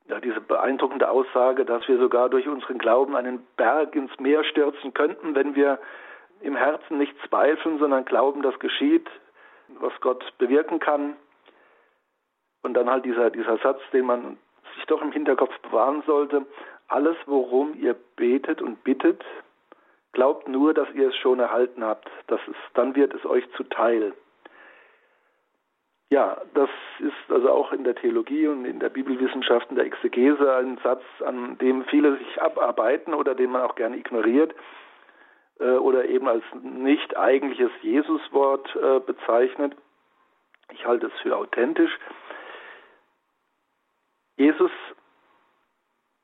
ja, 0.07 0.19
diese 0.19 0.41
beeindruckende 0.41 1.09
Aussage, 1.09 1.65
dass 1.65 1.87
wir 1.87 1.97
sogar 1.97 2.29
durch 2.29 2.47
unseren 2.47 2.77
Glauben 2.77 3.15
einen 3.15 3.45
Berg 3.55 3.95
ins 3.95 4.17
Meer 4.19 4.43
stürzen 4.43 4.93
könnten, 4.93 5.35
wenn 5.35 5.55
wir 5.55 5.79
im 6.41 6.55
Herzen 6.55 6.97
nicht 6.97 7.15
zweifeln, 7.27 7.79
sondern 7.79 8.05
glauben, 8.05 8.41
dass 8.41 8.57
geschieht, 8.59 9.07
was 9.79 9.93
Gott 10.01 10.23
bewirken 10.37 10.79
kann. 10.79 11.15
Und 12.63 12.73
dann 12.73 12.89
halt 12.89 13.05
dieser, 13.05 13.29
dieser 13.29 13.57
Satz, 13.59 13.79
den 13.93 14.05
man 14.05 14.37
sich 14.75 14.85
doch 14.85 15.01
im 15.01 15.11
Hinterkopf 15.11 15.57
bewahren 15.59 16.03
sollte, 16.05 16.45
alles, 16.87 17.15
worum 17.25 17.73
ihr 17.79 17.95
betet 18.15 18.61
und 18.61 18.83
bittet, 18.83 19.23
glaubt 20.11 20.47
nur, 20.47 20.73
dass 20.73 20.89
ihr 20.93 21.09
es 21.09 21.15
schon 21.15 21.39
erhalten 21.39 21.83
habt, 21.83 22.09
das 22.27 22.39
ist, 22.47 22.59
dann 22.73 22.95
wird 22.95 23.13
es 23.13 23.25
euch 23.25 23.49
zuteil. 23.55 24.13
Ja, 26.11 26.41
das 26.53 26.69
ist 26.99 27.31
also 27.31 27.49
auch 27.49 27.71
in 27.71 27.85
der 27.85 27.95
Theologie 27.95 28.45
und 28.45 28.65
in 28.65 28.81
der 28.81 28.89
Bibelwissenschaft, 28.89 29.69
in 29.69 29.77
der 29.77 29.85
Exegese 29.85 30.57
ein 30.57 30.77
Satz, 30.83 31.01
an 31.25 31.57
dem 31.59 31.85
viele 31.85 32.17
sich 32.17 32.41
abarbeiten 32.41 33.13
oder 33.13 33.33
den 33.33 33.49
man 33.49 33.61
auch 33.61 33.75
gerne 33.75 33.95
ignoriert 33.95 34.53
äh, 35.61 35.77
oder 35.77 36.03
eben 36.03 36.27
als 36.27 36.43
nicht 36.61 37.15
eigentliches 37.15 37.71
Jesuswort 37.81 38.75
äh, 38.75 38.99
bezeichnet. 38.99 39.73
Ich 40.73 40.85
halte 40.85 41.07
es 41.07 41.13
für 41.21 41.37
authentisch. 41.37 41.97
Jesus 44.35 44.71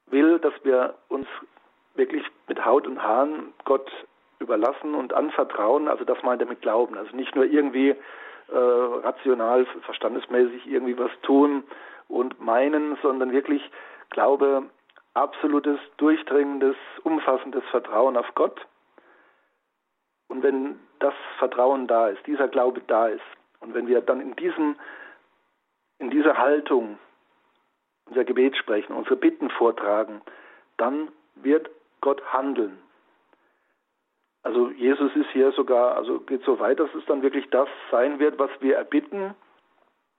will, 0.08 0.38
dass 0.40 0.54
wir 0.66 0.96
uns 1.08 1.28
wirklich 1.96 2.26
mit 2.50 2.66
Haut 2.66 2.88
und 2.88 3.02
Haaren 3.02 3.54
Gott 3.64 3.90
überlassen 4.40 4.96
und 4.96 5.14
anvertrauen. 5.14 5.88
Also 5.88 6.04
das 6.04 6.22
meint 6.24 6.42
er 6.42 6.48
mit 6.50 6.62
Glauben. 6.62 6.98
Also 6.98 7.16
nicht 7.16 7.36
nur 7.38 7.46
irgendwie 7.46 7.96
rational, 8.50 9.66
verstandesmäßig 9.82 10.68
irgendwie 10.68 10.98
was 10.98 11.12
tun 11.22 11.64
und 12.08 12.40
meinen, 12.42 12.98
sondern 13.02 13.32
wirklich 13.32 13.62
Glaube, 14.10 14.64
absolutes, 15.14 15.80
durchdringendes, 15.98 16.76
umfassendes 17.04 17.64
Vertrauen 17.72 18.16
auf 18.16 18.34
Gott. 18.36 18.66
Und 20.30 20.44
wenn 20.44 20.80
das 21.00 21.14
Vertrauen 21.40 21.88
da 21.88 22.10
ist, 22.10 22.26
dieser 22.26 22.48
Glaube 22.48 22.82
da 22.88 23.08
ist, 23.08 23.22
und 23.60 23.74
wenn 23.74 23.88
wir 23.88 24.02
dann 24.02 24.22
in 24.22 24.36
diesem, 24.36 24.76
in 26.00 26.10
dieser 26.10 26.38
Haltung 26.38 27.00
unser 28.06 28.24
Gebet 28.24 28.56
sprechen, 28.56 28.94
unsere 28.94 29.16
Bitten 29.16 29.50
vortragen, 29.50 30.22
dann 30.78 31.12
wird 31.36 31.70
Gott 32.02 32.22
handeln. 32.32 32.80
Also 34.48 34.70
Jesus 34.70 35.14
ist 35.14 35.30
hier 35.34 35.52
sogar, 35.52 35.98
also 35.98 36.22
geht 36.22 36.42
so 36.44 36.58
weit, 36.58 36.80
dass 36.80 36.88
es 36.96 37.04
dann 37.06 37.22
wirklich 37.22 37.50
das 37.50 37.68
sein 37.92 38.18
wird, 38.18 38.40
was 38.40 38.50
wir 38.62 38.78
erbitten. 38.78 39.36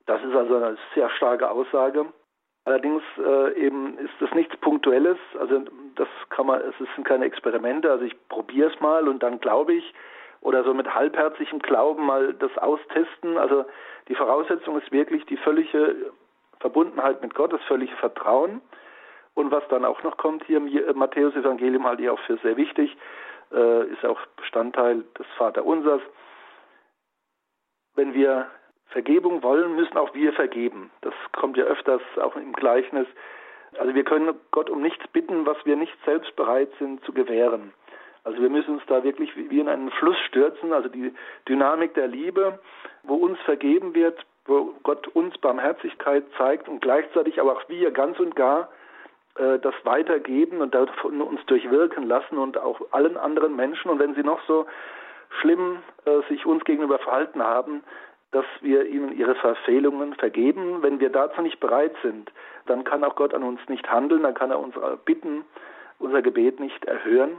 Das 0.05 0.23
ist 0.23 0.35
also 0.37 0.57
eine 0.57 0.77
sehr 0.95 1.09
starke 1.09 1.51
Aussage. 1.51 2.05
Allerdings 2.67 3.03
äh, 3.17 3.55
eben 3.55 3.97
ist 3.97 4.13
das 4.21 4.31
nichts 4.35 4.55
Punktuelles, 4.59 5.17
also 5.41 5.63
das 5.95 6.09
kann 6.29 6.45
man, 6.45 6.61
es 6.61 6.75
sind 6.95 7.07
keine 7.07 7.25
Experimente, 7.25 7.91
also 7.91 8.05
ich 8.05 8.15
probiere 8.29 8.71
es 8.71 8.79
mal 8.81 9.09
und 9.09 9.23
dann 9.23 9.41
glaube 9.41 9.73
ich 9.73 9.95
oder 10.43 10.63
so 10.63 10.75
mit 10.75 10.95
halbherzigem 10.95 11.61
Glauben 11.61 12.05
mal 12.05 12.35
das 12.35 12.55
austesten. 12.59 13.39
Also 13.39 13.65
die 14.09 14.15
Voraussetzung 14.15 14.79
ist 14.79 14.93
wirklich 14.93 15.25
die 15.25 15.39
völlige 15.39 16.13
Verbundenheit 16.61 17.23
mit 17.23 17.35
Gott, 17.35 17.55
das 17.55 17.63
völlige 17.63 17.97
Vertrauen. 17.97 18.61
Und 19.33 19.51
was 19.53 19.67
dann 19.69 19.87
auch 19.87 20.03
noch 20.03 20.19
kommt 20.19 20.45
hier 20.45 20.59
im 20.59 20.99
Matthäus-Evangelium 20.99 21.85
halte 21.85 22.03
ich 22.03 22.11
auch 22.11 22.21
für 22.27 22.37
sehr 22.43 22.59
wichtig, 22.59 22.95
äh, 23.53 23.87
ist 23.87 24.05
auch 24.05 24.19
Bestandteil 24.37 25.05
des 25.19 25.27
Vaterunsers. 25.37 26.03
Wenn 27.95 28.15
wir 28.15 28.47
Vergebung 28.89 29.43
wollen, 29.43 29.77
müssen 29.77 29.97
auch 29.99 30.15
wir 30.15 30.33
vergeben. 30.33 30.91
Das 31.03 31.15
kommt 31.33 31.57
ja 31.57 31.65
öfters 31.65 32.01
auch 32.21 32.37
im 32.37 32.53
Gleichnis. 32.53 33.07
Also 33.79 33.95
wir 33.95 34.05
können 34.05 34.35
Gott 34.51 34.71
um 34.71 34.81
nichts 34.81 35.07
bitten, 35.09 35.45
was 35.47 35.59
wir 35.65 35.77
nicht 35.77 35.97
selbst 36.05 36.35
bereit 36.37 36.71
sind 36.79 37.05
zu 37.05 37.13
gewähren. 37.13 37.73
Also 38.25 38.41
wir 38.41 38.51
müssen 38.51 38.75
uns 38.75 38.83
da 38.87 39.05
wirklich 39.05 39.35
wie 39.37 39.61
in 39.61 39.69
einen 39.69 39.91
Fluss 39.91 40.19
stürzen, 40.27 40.73
also 40.73 40.89
die 40.89 41.15
Dynamik 41.49 41.95
der 41.95 42.09
Liebe, 42.09 42.59
wo 43.03 43.15
uns 43.15 43.39
vergeben 43.41 43.95
wird, 43.95 44.25
wo 44.47 44.75
Gott 44.83 45.07
uns 45.09 45.37
Barmherzigkeit 45.39 46.25
zeigt 46.37 46.69
und 46.69 46.81
gleichzeitig 46.81 47.41
aber 47.41 47.53
auch 47.53 47.69
wir 47.69 47.91
ganz 47.91 48.19
und 48.19 48.35
gar 48.35 48.69
äh, 49.39 49.59
das 49.59 49.75
weitergeben 49.85 50.61
und 50.61 50.75
davon 50.75 51.21
uns 51.23 51.45
durchwirken 51.47 52.07
lassen 52.07 52.39
und 52.39 52.59
auch 52.59 52.81
allen 52.91 53.17
anderen 53.17 53.57
Menschen. 53.57 53.91
Und 53.91 53.99
wenn 53.99 54.15
sie 54.15 54.23
noch 54.23 54.41
so 54.47 54.67
schlimm 55.41 55.79
äh, 56.05 56.21
sich 56.29 56.47
uns 56.47 56.65
gegenüber 56.65 56.99
verhalten 56.99 57.43
haben, 57.43 57.83
dass 58.31 58.45
wir 58.61 58.87
ihnen 58.87 59.17
ihre 59.17 59.35
Verfehlungen 59.37 60.15
vergeben. 60.15 60.83
Wenn 60.83 61.01
wir 61.01 61.11
dazu 61.11 61.41
nicht 61.41 61.61
bereit 61.61 61.95
sind, 62.03 62.31
dann 62.67 62.85
kann 62.85 63.05
auch 63.05 63.17
Gott 63.17 63.33
an 63.33 63.43
uns 63.43 63.61
nicht 63.69 63.89
handeln, 63.91 64.23
dann 64.23 64.35
kann 64.35 64.51
er 64.51 64.59
uns 64.59 64.75
bitten, 65.07 65.45
unser 65.99 66.21
Gebet 66.21 66.61
nicht 66.61 66.85
erhören. 66.85 67.37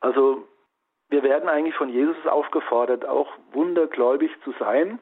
Also 0.00 0.46
wir 1.08 1.22
werden 1.22 1.48
eigentlich 1.48 1.74
von 1.74 1.88
Jesus 1.88 2.26
aufgefordert, 2.26 3.06
auch 3.06 3.32
wundergläubig 3.52 4.30
zu 4.44 4.52
sein, 4.60 5.00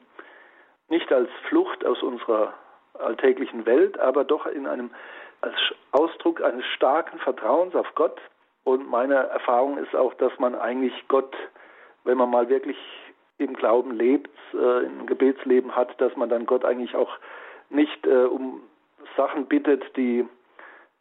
nicht 0.89 1.11
als 1.11 1.29
Flucht 1.49 1.85
aus 1.85 2.01
unserer 2.01 2.53
alltäglichen 2.99 3.65
Welt, 3.65 3.99
aber 3.99 4.23
doch 4.23 4.45
in 4.45 4.67
einem 4.67 4.91
als 5.41 5.55
Ausdruck 5.91 6.41
eines 6.41 6.65
starken 6.75 7.19
Vertrauens 7.19 7.75
auf 7.75 7.87
Gott. 7.95 8.19
Und 8.63 8.89
meine 8.89 9.15
Erfahrung 9.15 9.77
ist 9.77 9.95
auch, 9.95 10.13
dass 10.15 10.37
man 10.39 10.55
eigentlich 10.55 10.93
Gott, 11.07 11.35
wenn 12.03 12.17
man 12.17 12.29
mal 12.29 12.49
wirklich 12.49 12.77
im 13.37 13.53
Glauben 13.53 13.91
lebt, 13.91 14.31
äh, 14.53 14.85
im 14.85 15.05
Gebetsleben 15.05 15.75
hat, 15.75 15.99
dass 16.01 16.15
man 16.15 16.29
dann 16.29 16.45
Gott 16.45 16.65
eigentlich 16.65 16.95
auch 16.95 17.11
nicht 17.69 18.05
äh, 18.05 18.23
um 18.23 18.61
Sachen 19.15 19.45
bittet, 19.45 19.83
die 19.95 20.27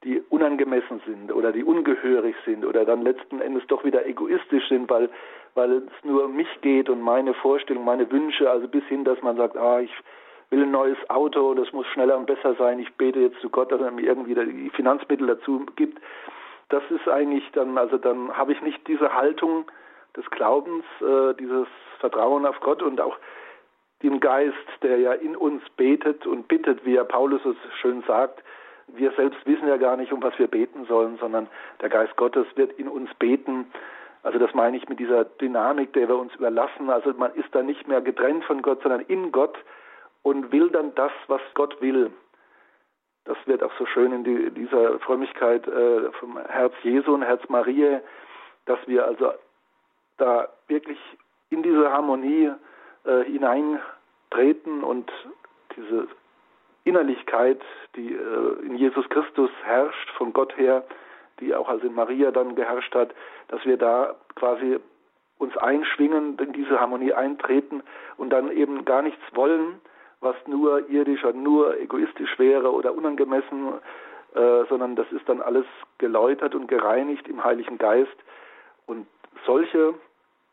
die 0.04 0.20
unangemessen 0.28 1.00
sind 1.06 1.32
oder 1.32 1.52
die 1.52 1.64
ungehörig 1.64 2.36
sind 2.44 2.64
oder 2.64 2.84
dann 2.84 3.02
letzten 3.02 3.40
Endes 3.40 3.66
doch 3.66 3.82
wieder 3.82 4.06
egoistisch 4.06 4.68
sind, 4.68 4.88
weil 4.90 5.08
weil 5.54 5.72
es 5.72 6.04
nur 6.04 6.26
um 6.26 6.36
mich 6.36 6.60
geht 6.60 6.90
und 6.90 7.00
meine 7.00 7.32
Vorstellung, 7.32 7.84
meine 7.84 8.10
Wünsche, 8.12 8.48
also 8.50 8.68
bis 8.68 8.84
hin, 8.84 9.04
dass 9.04 9.20
man 9.22 9.36
sagt, 9.36 9.56
ah, 9.56 9.80
ich 9.80 9.90
will 10.50 10.62
ein 10.62 10.70
neues 10.70 10.98
Auto, 11.08 11.54
das 11.54 11.72
muss 11.72 11.86
schneller 11.88 12.16
und 12.16 12.26
besser 12.26 12.54
sein, 12.54 12.78
ich 12.78 12.92
bete 12.94 13.20
jetzt 13.20 13.40
zu 13.40 13.50
Gott, 13.50 13.72
dass 13.72 13.80
er 13.80 13.90
mir 13.90 14.02
irgendwie 14.02 14.34
die 14.34 14.70
Finanzmittel 14.70 15.26
dazu 15.26 15.66
gibt. 15.76 16.00
Das 16.68 16.82
ist 16.90 17.08
eigentlich 17.08 17.44
dann, 17.52 17.78
also 17.78 17.98
dann 17.98 18.36
habe 18.36 18.52
ich 18.52 18.62
nicht 18.62 18.86
diese 18.88 19.12
Haltung 19.14 19.70
des 20.16 20.28
Glaubens, 20.30 20.84
äh, 21.00 21.34
dieses 21.34 21.66
Vertrauen 22.00 22.46
auf 22.46 22.58
Gott 22.60 22.82
und 22.82 23.00
auch 23.00 23.16
dem 24.02 24.20
Geist, 24.20 24.54
der 24.82 24.98
ja 24.98 25.12
in 25.12 25.36
uns 25.36 25.62
betet 25.76 26.26
und 26.26 26.48
bittet, 26.48 26.84
wie 26.84 26.94
ja 26.94 27.04
Paulus 27.04 27.44
es 27.44 27.56
schön 27.80 28.02
sagt. 28.06 28.42
Wir 28.88 29.10
selbst 29.12 29.44
wissen 29.46 29.66
ja 29.68 29.78
gar 29.78 29.96
nicht, 29.96 30.12
um 30.12 30.22
was 30.22 30.38
wir 30.38 30.46
beten 30.46 30.84
sollen, 30.86 31.18
sondern 31.18 31.48
der 31.80 31.88
Geist 31.88 32.16
Gottes 32.16 32.46
wird 32.56 32.72
in 32.78 32.88
uns 32.88 33.12
beten. 33.14 33.66
Also 34.22 34.38
das 34.38 34.54
meine 34.54 34.76
ich 34.76 34.88
mit 34.88 34.98
dieser 34.98 35.24
Dynamik, 35.24 35.92
der 35.92 36.08
wir 36.08 36.16
uns 36.18 36.34
überlassen. 36.34 36.90
Also 36.90 37.12
man 37.14 37.34
ist 37.34 37.48
da 37.52 37.62
nicht 37.62 37.88
mehr 37.88 38.00
getrennt 38.00 38.44
von 38.44 38.62
Gott, 38.62 38.82
sondern 38.82 39.00
in 39.02 39.32
Gott 39.32 39.56
und 40.26 40.50
will 40.50 40.70
dann 40.70 40.92
das, 40.96 41.12
was 41.28 41.40
Gott 41.54 41.80
will. 41.80 42.10
Das 43.26 43.36
wird 43.46 43.62
auch 43.62 43.70
so 43.78 43.86
schön 43.86 44.12
in 44.12 44.24
die, 44.24 44.50
dieser 44.50 44.98
Frömmigkeit 44.98 45.64
äh, 45.68 46.10
vom 46.18 46.36
Herz 46.48 46.74
Jesu 46.82 47.14
und 47.14 47.22
Herz 47.22 47.48
Maria, 47.48 48.00
dass 48.64 48.80
wir 48.88 49.04
also 49.04 49.34
da 50.16 50.48
wirklich 50.66 50.98
in 51.50 51.62
dieser 51.62 51.92
Harmonie 51.92 52.50
äh, 53.04 53.22
hineintreten 53.22 54.82
und 54.82 55.12
diese 55.76 56.08
Innerlichkeit, 56.82 57.62
die 57.94 58.12
äh, 58.12 58.66
in 58.66 58.74
Jesus 58.74 59.08
Christus 59.08 59.50
herrscht, 59.62 60.10
von 60.18 60.32
Gott 60.32 60.56
her, 60.56 60.82
die 61.38 61.54
auch 61.54 61.68
also 61.68 61.86
in 61.86 61.94
Maria 61.94 62.32
dann 62.32 62.56
geherrscht 62.56 62.96
hat, 62.96 63.14
dass 63.46 63.64
wir 63.64 63.76
da 63.76 64.16
quasi 64.34 64.80
uns 65.38 65.56
einschwingen, 65.56 66.36
in 66.40 66.52
diese 66.52 66.80
Harmonie 66.80 67.12
eintreten 67.12 67.84
und 68.16 68.30
dann 68.30 68.50
eben 68.50 68.84
gar 68.84 69.02
nichts 69.02 69.22
wollen, 69.32 69.80
was 70.20 70.36
nur 70.46 70.88
irdisch 70.88 71.24
oder 71.24 71.34
nur 71.34 71.78
egoistisch 71.78 72.38
wäre 72.38 72.72
oder 72.72 72.94
unangemessen, 72.94 73.74
äh, 74.34 74.64
sondern 74.68 74.96
das 74.96 75.10
ist 75.12 75.28
dann 75.28 75.40
alles 75.40 75.66
geläutert 75.98 76.54
und 76.54 76.68
gereinigt 76.68 77.28
im 77.28 77.44
Heiligen 77.44 77.78
Geist. 77.78 78.16
Und 78.86 79.06
solche 79.44 79.94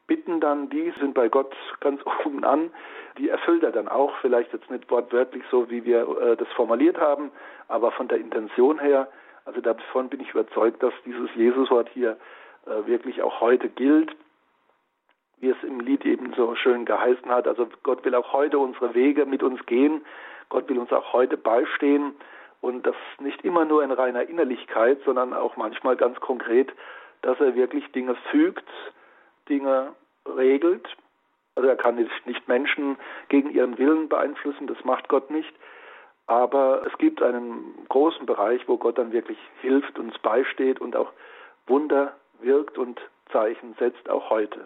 Bitten 0.08 0.42
dann, 0.42 0.70
die 0.70 0.94
sind 1.00 1.14
bei 1.14 1.30
Gott 1.30 1.56
ganz 1.80 2.02
oben 2.26 2.44
an, 2.44 2.72
die 3.18 3.30
erfüllt 3.30 3.64
er 3.64 3.72
dann 3.72 3.88
auch, 3.88 4.16
vielleicht 4.22 4.54
jetzt 4.54 4.70
nicht 4.70 4.90
wortwörtlich 4.90 5.44
so, 5.50 5.70
wie 5.70 5.86
wir 5.86 6.08
äh, 6.20 6.36
das 6.36 6.48
formuliert 6.50 6.98
haben, 7.00 7.32
aber 7.68 7.92
von 7.92 8.08
der 8.08 8.20
Intention 8.20 8.80
her, 8.80 9.08
also 9.46 9.62
davon 9.62 10.10
bin 10.10 10.20
ich 10.22 10.32
überzeugt, 10.32 10.82
dass 10.82 10.94
dieses 11.06 11.30
Jesuswort 11.36 11.90
hier 11.94 12.18
äh, 12.66 12.88
wirklich 12.88 13.22
auch 13.22 13.42
heute 13.42 13.70
gilt 13.70 14.16
wie 15.44 15.50
es 15.50 15.62
im 15.64 15.82
Lied 15.82 16.06
eben 16.06 16.34
so 16.38 16.56
schön 16.56 16.86
geheißen 16.86 17.30
hat. 17.30 17.50
Also 17.50 17.68
Gott 17.84 18.06
will 18.06 18.16
auch 18.16 18.32
heute 18.32 18.58
unsere 18.58 18.96
Wege 18.96 19.26
mit 19.26 19.44
uns 19.44 19.64
gehen. 19.66 20.06
Gott 20.48 20.70
will 20.70 20.80
uns 20.80 20.92
auch 20.94 21.12
heute 21.12 21.36
beistehen. 21.36 22.16
Und 22.62 22.88
das 22.88 22.96
nicht 23.20 23.44
immer 23.44 23.66
nur 23.66 23.84
in 23.84 23.92
reiner 23.92 24.24
Innerlichkeit, 24.24 25.02
sondern 25.04 25.34
auch 25.34 25.58
manchmal 25.58 25.98
ganz 25.98 26.18
konkret, 26.22 26.72
dass 27.22 27.38
er 27.42 27.56
wirklich 27.56 27.92
Dinge 27.92 28.16
fügt, 28.32 28.64
Dinge 29.50 29.94
regelt. 30.26 30.88
Also 31.56 31.68
er 31.68 31.76
kann 31.76 31.96
nicht 31.96 32.48
Menschen 32.48 32.98
gegen 33.28 33.52
ihren 33.52 33.78
Willen 33.78 34.08
beeinflussen, 34.08 34.68
das 34.68 34.82
macht 34.86 35.10
Gott 35.10 35.30
nicht. 35.30 35.54
Aber 36.26 36.88
es 36.88 36.98
gibt 37.00 37.22
einen 37.22 37.86
großen 37.90 38.26
Bereich, 38.26 38.66
wo 38.70 38.78
Gott 38.78 38.98
dann 38.98 39.12
wirklich 39.12 39.38
hilft, 39.60 40.00
uns 40.00 40.18
beisteht 40.20 40.80
und 40.80 40.96
auch 40.96 41.12
Wunder 41.68 42.14
wirkt 42.40 42.78
und 42.78 43.02
Zeichen 43.30 43.76
setzt, 43.78 44.10
auch 44.10 44.30
heute 44.30 44.62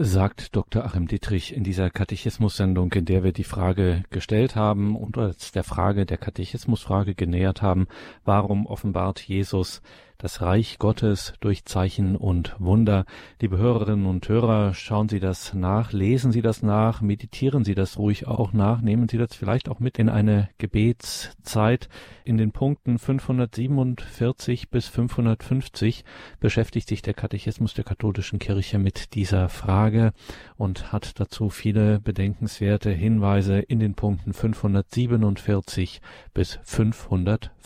sagt 0.00 0.54
Dr. 0.54 0.84
Achim 0.84 1.08
Dietrich 1.08 1.52
in 1.56 1.64
dieser 1.64 1.90
Katechismus-Sendung, 1.90 2.92
in 2.92 3.04
der 3.04 3.24
wir 3.24 3.32
die 3.32 3.42
Frage 3.42 4.04
gestellt 4.10 4.54
haben 4.54 4.94
und 4.96 5.16
uns 5.16 5.50
der 5.50 5.64
Frage 5.64 6.06
der 6.06 6.18
Katechismusfrage 6.18 7.16
genähert 7.16 7.62
haben, 7.62 7.88
warum 8.24 8.66
offenbart 8.66 9.20
Jesus 9.20 9.82
das 10.18 10.42
Reich 10.42 10.80
Gottes 10.80 11.34
durch 11.38 11.64
Zeichen 11.64 12.16
und 12.16 12.56
Wunder. 12.58 13.04
Liebe 13.40 13.56
Hörerinnen 13.56 14.06
und 14.06 14.28
Hörer, 14.28 14.74
schauen 14.74 15.08
Sie 15.08 15.20
das 15.20 15.54
nach, 15.54 15.92
lesen 15.92 16.32
Sie 16.32 16.42
das 16.42 16.60
nach, 16.60 17.00
meditieren 17.00 17.64
Sie 17.64 17.76
das 17.76 17.98
ruhig 17.98 18.26
auch 18.26 18.52
nach, 18.52 18.80
nehmen 18.80 19.08
Sie 19.08 19.16
das 19.16 19.36
vielleicht 19.36 19.68
auch 19.68 19.78
mit 19.78 19.96
in 19.96 20.08
eine 20.08 20.48
Gebetszeit. 20.58 21.88
In 22.24 22.36
den 22.36 22.50
Punkten 22.50 22.98
547 22.98 24.70
bis 24.70 24.88
550 24.88 26.04
beschäftigt 26.40 26.88
sich 26.88 27.02
der 27.02 27.14
Katechismus 27.14 27.74
der 27.74 27.84
katholischen 27.84 28.40
Kirche 28.40 28.80
mit 28.80 29.14
dieser 29.14 29.48
Frage 29.48 30.12
und 30.56 30.92
hat 30.92 31.20
dazu 31.20 31.48
viele 31.48 32.00
bedenkenswerte 32.00 32.90
Hinweise 32.90 33.60
in 33.60 33.78
den 33.78 33.94
Punkten 33.94 34.32
547 34.32 36.00
bis 36.34 36.58
550 36.64 37.57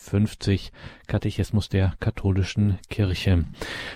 Katechismus 1.07 1.69
der 1.69 1.95
katholischen 2.01 2.79
Kirche. 2.89 3.45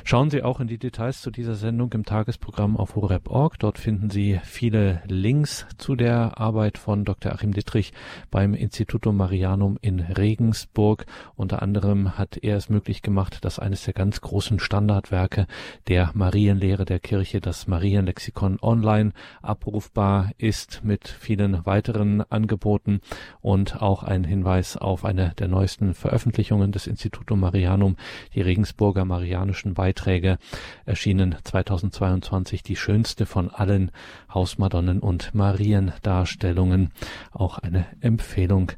Schauen 0.04 0.30
Sie 0.30 0.42
auch 0.42 0.60
in 0.60 0.68
die 0.68 0.78
Details 0.78 1.22
zu 1.22 1.30
dieser 1.30 1.54
Sendung 1.54 1.92
im 1.92 2.04
Tagesprogramm 2.04 2.76
auf 2.76 2.94
horeb.org. 2.94 3.58
Dort 3.58 3.78
finden 3.78 4.10
Sie 4.10 4.38
viele 4.44 5.02
Links 5.06 5.66
zu 5.78 5.96
der 5.96 6.38
Arbeit 6.38 6.78
von 6.78 7.04
Dr. 7.04 7.32
Achim 7.32 7.52
Dittrich 7.52 7.92
beim 8.30 8.54
Institutum 8.54 9.16
Marianum 9.16 9.78
in 9.80 10.00
Regensburg. 10.00 11.06
Unter 11.34 11.62
anderem 11.62 12.18
hat 12.18 12.36
er 12.36 12.56
es 12.56 12.68
möglich 12.68 13.02
gemacht, 13.02 13.44
dass 13.44 13.58
eines 13.58 13.84
der 13.84 13.94
ganz 13.94 14.20
großen 14.20 14.60
Standardwerke 14.60 15.46
der 15.88 16.10
Marienlehre 16.14 16.84
der 16.84 17.00
Kirche, 17.00 17.40
das 17.40 17.66
Marienlexikon 17.66 18.58
online 18.60 19.12
abrufbar 19.42 20.30
ist 20.38 20.82
mit 20.84 21.08
vielen 21.08 21.64
weiteren 21.66 22.22
Angeboten 22.30 23.00
und 23.40 23.82
auch 23.82 24.02
ein 24.02 24.24
Hinweis 24.24 24.76
auf 24.76 25.04
eine 25.04 25.32
der 25.38 25.48
neuesten 25.48 25.94
Veröffentlichungen 25.96 26.72
des 26.72 26.86
Institutum 26.86 27.40
Marianum, 27.40 27.96
die 28.34 28.40
Regensburger 28.40 29.04
Marianischen 29.04 29.74
Beiträge, 29.74 30.38
erschienen 30.84 31.36
2022 31.42 32.62
die 32.62 32.76
schönste 32.76 33.26
von 33.26 33.50
allen 33.50 33.90
Hausmadonnen 34.32 35.00
und 35.00 35.34
Mariendarstellungen. 35.34 36.92
Auch 37.32 37.58
eine 37.58 37.86
Empfehlung. 38.00 38.72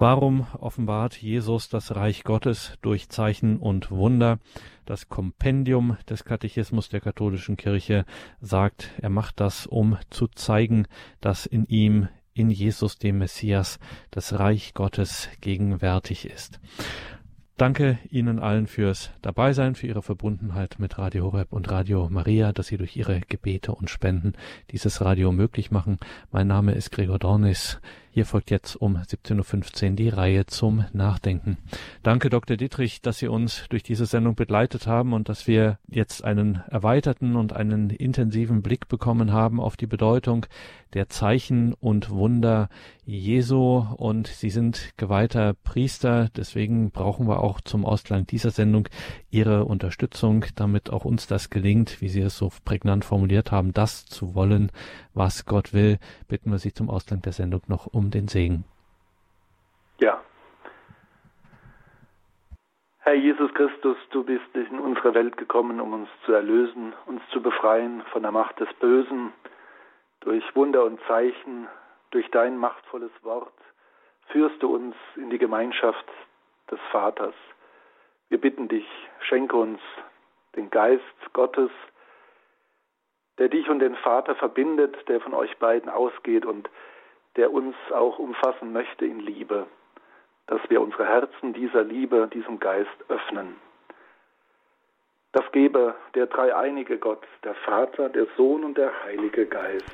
Warum 0.00 0.46
offenbart 0.60 1.16
Jesus 1.16 1.68
das 1.68 1.96
Reich 1.96 2.22
Gottes 2.22 2.74
durch 2.82 3.08
Zeichen 3.08 3.58
und 3.58 3.90
Wunder? 3.90 4.38
Das 4.86 5.08
Kompendium 5.08 5.96
des 6.08 6.24
Katechismus 6.24 6.88
der 6.88 7.00
katholischen 7.00 7.56
Kirche 7.56 8.04
sagt, 8.40 8.90
er 8.98 9.10
macht 9.10 9.40
das, 9.40 9.66
um 9.66 9.98
zu 10.08 10.28
zeigen, 10.28 10.86
dass 11.20 11.46
in 11.46 11.66
ihm 11.66 12.08
in 12.38 12.50
Jesus 12.50 12.98
dem 12.98 13.18
Messias 13.18 13.78
das 14.10 14.38
Reich 14.38 14.74
Gottes 14.74 15.28
gegenwärtig 15.40 16.24
ist. 16.24 16.60
Danke 17.56 17.98
Ihnen 18.08 18.38
allen 18.38 18.68
fürs 18.68 19.10
Dabeisein, 19.20 19.74
für 19.74 19.88
Ihre 19.88 20.00
Verbundenheit 20.02 20.76
mit 20.78 20.96
Radio 20.96 21.24
Horeb 21.24 21.52
und 21.52 21.68
Radio 21.68 22.08
Maria, 22.08 22.52
dass 22.52 22.68
Sie 22.68 22.76
durch 22.76 22.96
Ihre 22.96 23.20
Gebete 23.28 23.74
und 23.74 23.90
Spenden 23.90 24.34
dieses 24.70 25.00
Radio 25.00 25.32
möglich 25.32 25.72
machen. 25.72 25.98
Mein 26.30 26.46
Name 26.46 26.72
ist 26.72 26.92
Gregor 26.92 27.18
Dornis. 27.18 27.80
Hier 28.10 28.26
folgt 28.26 28.50
jetzt 28.50 28.76
um 28.76 28.96
17.15 28.96 29.90
Uhr 29.90 29.96
die 29.96 30.08
Reihe 30.08 30.46
zum 30.46 30.84
Nachdenken. 30.92 31.58
Danke, 32.02 32.30
Dr. 32.30 32.56
Dietrich, 32.56 33.02
dass 33.02 33.18
Sie 33.18 33.28
uns 33.28 33.66
durch 33.68 33.82
diese 33.82 34.06
Sendung 34.06 34.34
begleitet 34.34 34.86
haben 34.86 35.12
und 35.12 35.28
dass 35.28 35.46
wir 35.46 35.78
jetzt 35.88 36.24
einen 36.24 36.62
erweiterten 36.68 37.36
und 37.36 37.52
einen 37.52 37.90
intensiven 37.90 38.62
Blick 38.62 38.88
bekommen 38.88 39.32
haben 39.32 39.60
auf 39.60 39.76
die 39.76 39.86
Bedeutung 39.86 40.46
der 40.94 41.08
Zeichen 41.08 41.74
und 41.74 42.10
Wunder 42.10 42.68
Jesu. 43.04 43.84
Und 43.96 44.26
Sie 44.26 44.50
sind 44.50 44.92
geweihter 44.96 45.54
Priester. 45.54 46.28
Deswegen 46.36 46.90
brauchen 46.90 47.28
wir 47.28 47.40
auch 47.40 47.60
zum 47.60 47.84
Ausgang 47.84 48.26
dieser 48.26 48.50
Sendung 48.50 48.88
Ihre 49.30 49.64
Unterstützung, 49.64 50.44
damit 50.54 50.90
auch 50.90 51.04
uns 51.04 51.26
das 51.26 51.50
gelingt, 51.50 52.00
wie 52.00 52.08
Sie 52.08 52.20
es 52.20 52.36
so 52.36 52.50
prägnant 52.64 53.04
formuliert 53.04 53.52
haben, 53.52 53.72
das 53.72 54.06
zu 54.06 54.34
wollen, 54.34 54.72
was 55.14 55.46
Gott 55.46 55.72
will. 55.72 55.98
Bitten 56.26 56.50
wir 56.50 56.58
Sie 56.58 56.72
zum 56.72 56.90
Ausgang 56.90 57.22
der 57.22 57.32
Sendung 57.32 57.62
noch 57.66 57.86
den 58.10 58.28
Segen. 58.28 58.64
Ja. 59.98 60.20
Herr 63.00 63.14
Jesus 63.14 63.52
Christus, 63.54 63.96
du 64.10 64.22
bist 64.24 64.54
in 64.54 64.78
unsere 64.78 65.14
Welt 65.14 65.36
gekommen, 65.36 65.80
um 65.80 65.92
uns 65.94 66.08
zu 66.26 66.32
erlösen, 66.32 66.92
uns 67.06 67.22
zu 67.32 67.40
befreien 67.40 68.02
von 68.12 68.22
der 68.22 68.32
Macht 68.32 68.60
des 68.60 68.72
Bösen, 68.74 69.32
durch 70.20 70.44
Wunder 70.54 70.84
und 70.84 71.00
Zeichen, 71.06 71.68
durch 72.10 72.30
dein 72.30 72.58
machtvolles 72.58 73.12
Wort, 73.22 73.52
führst 74.28 74.62
du 74.62 74.74
uns 74.74 74.94
in 75.16 75.30
die 75.30 75.38
Gemeinschaft 75.38 76.06
des 76.70 76.78
Vaters. 76.90 77.34
Wir 78.28 78.40
bitten 78.40 78.68
dich, 78.68 78.86
schenke 79.20 79.56
uns 79.56 79.80
den 80.54 80.70
Geist 80.70 81.02
Gottes, 81.32 81.70
der 83.38 83.48
dich 83.48 83.68
und 83.68 83.78
den 83.78 83.96
Vater 83.96 84.34
verbindet, 84.34 84.96
der 85.08 85.20
von 85.20 85.32
euch 85.32 85.56
beiden 85.58 85.88
ausgeht 85.88 86.44
und 86.44 86.68
der 87.36 87.52
uns 87.52 87.74
auch 87.94 88.18
umfassen 88.18 88.72
möchte 88.72 89.04
in 89.06 89.20
Liebe, 89.20 89.66
dass 90.46 90.60
wir 90.68 90.80
unsere 90.80 91.06
Herzen 91.06 91.52
dieser 91.52 91.84
Liebe, 91.84 92.28
diesem 92.32 92.58
Geist 92.58 92.88
öffnen. 93.08 93.56
Das 95.32 95.44
gebe 95.52 95.94
der 96.14 96.26
dreieinige 96.26 96.98
Gott, 96.98 97.24
der 97.44 97.54
Vater, 97.54 98.08
der 98.08 98.26
Sohn 98.36 98.64
und 98.64 98.78
der 98.78 98.90
Heilige 99.04 99.46
Geist. 99.46 99.84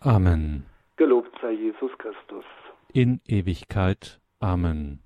Amen. 0.00 0.66
Gelobt 0.96 1.36
sei 1.40 1.52
Jesus 1.52 1.90
Christus. 1.98 2.44
In 2.92 3.20
Ewigkeit. 3.26 4.20
Amen. 4.40 5.00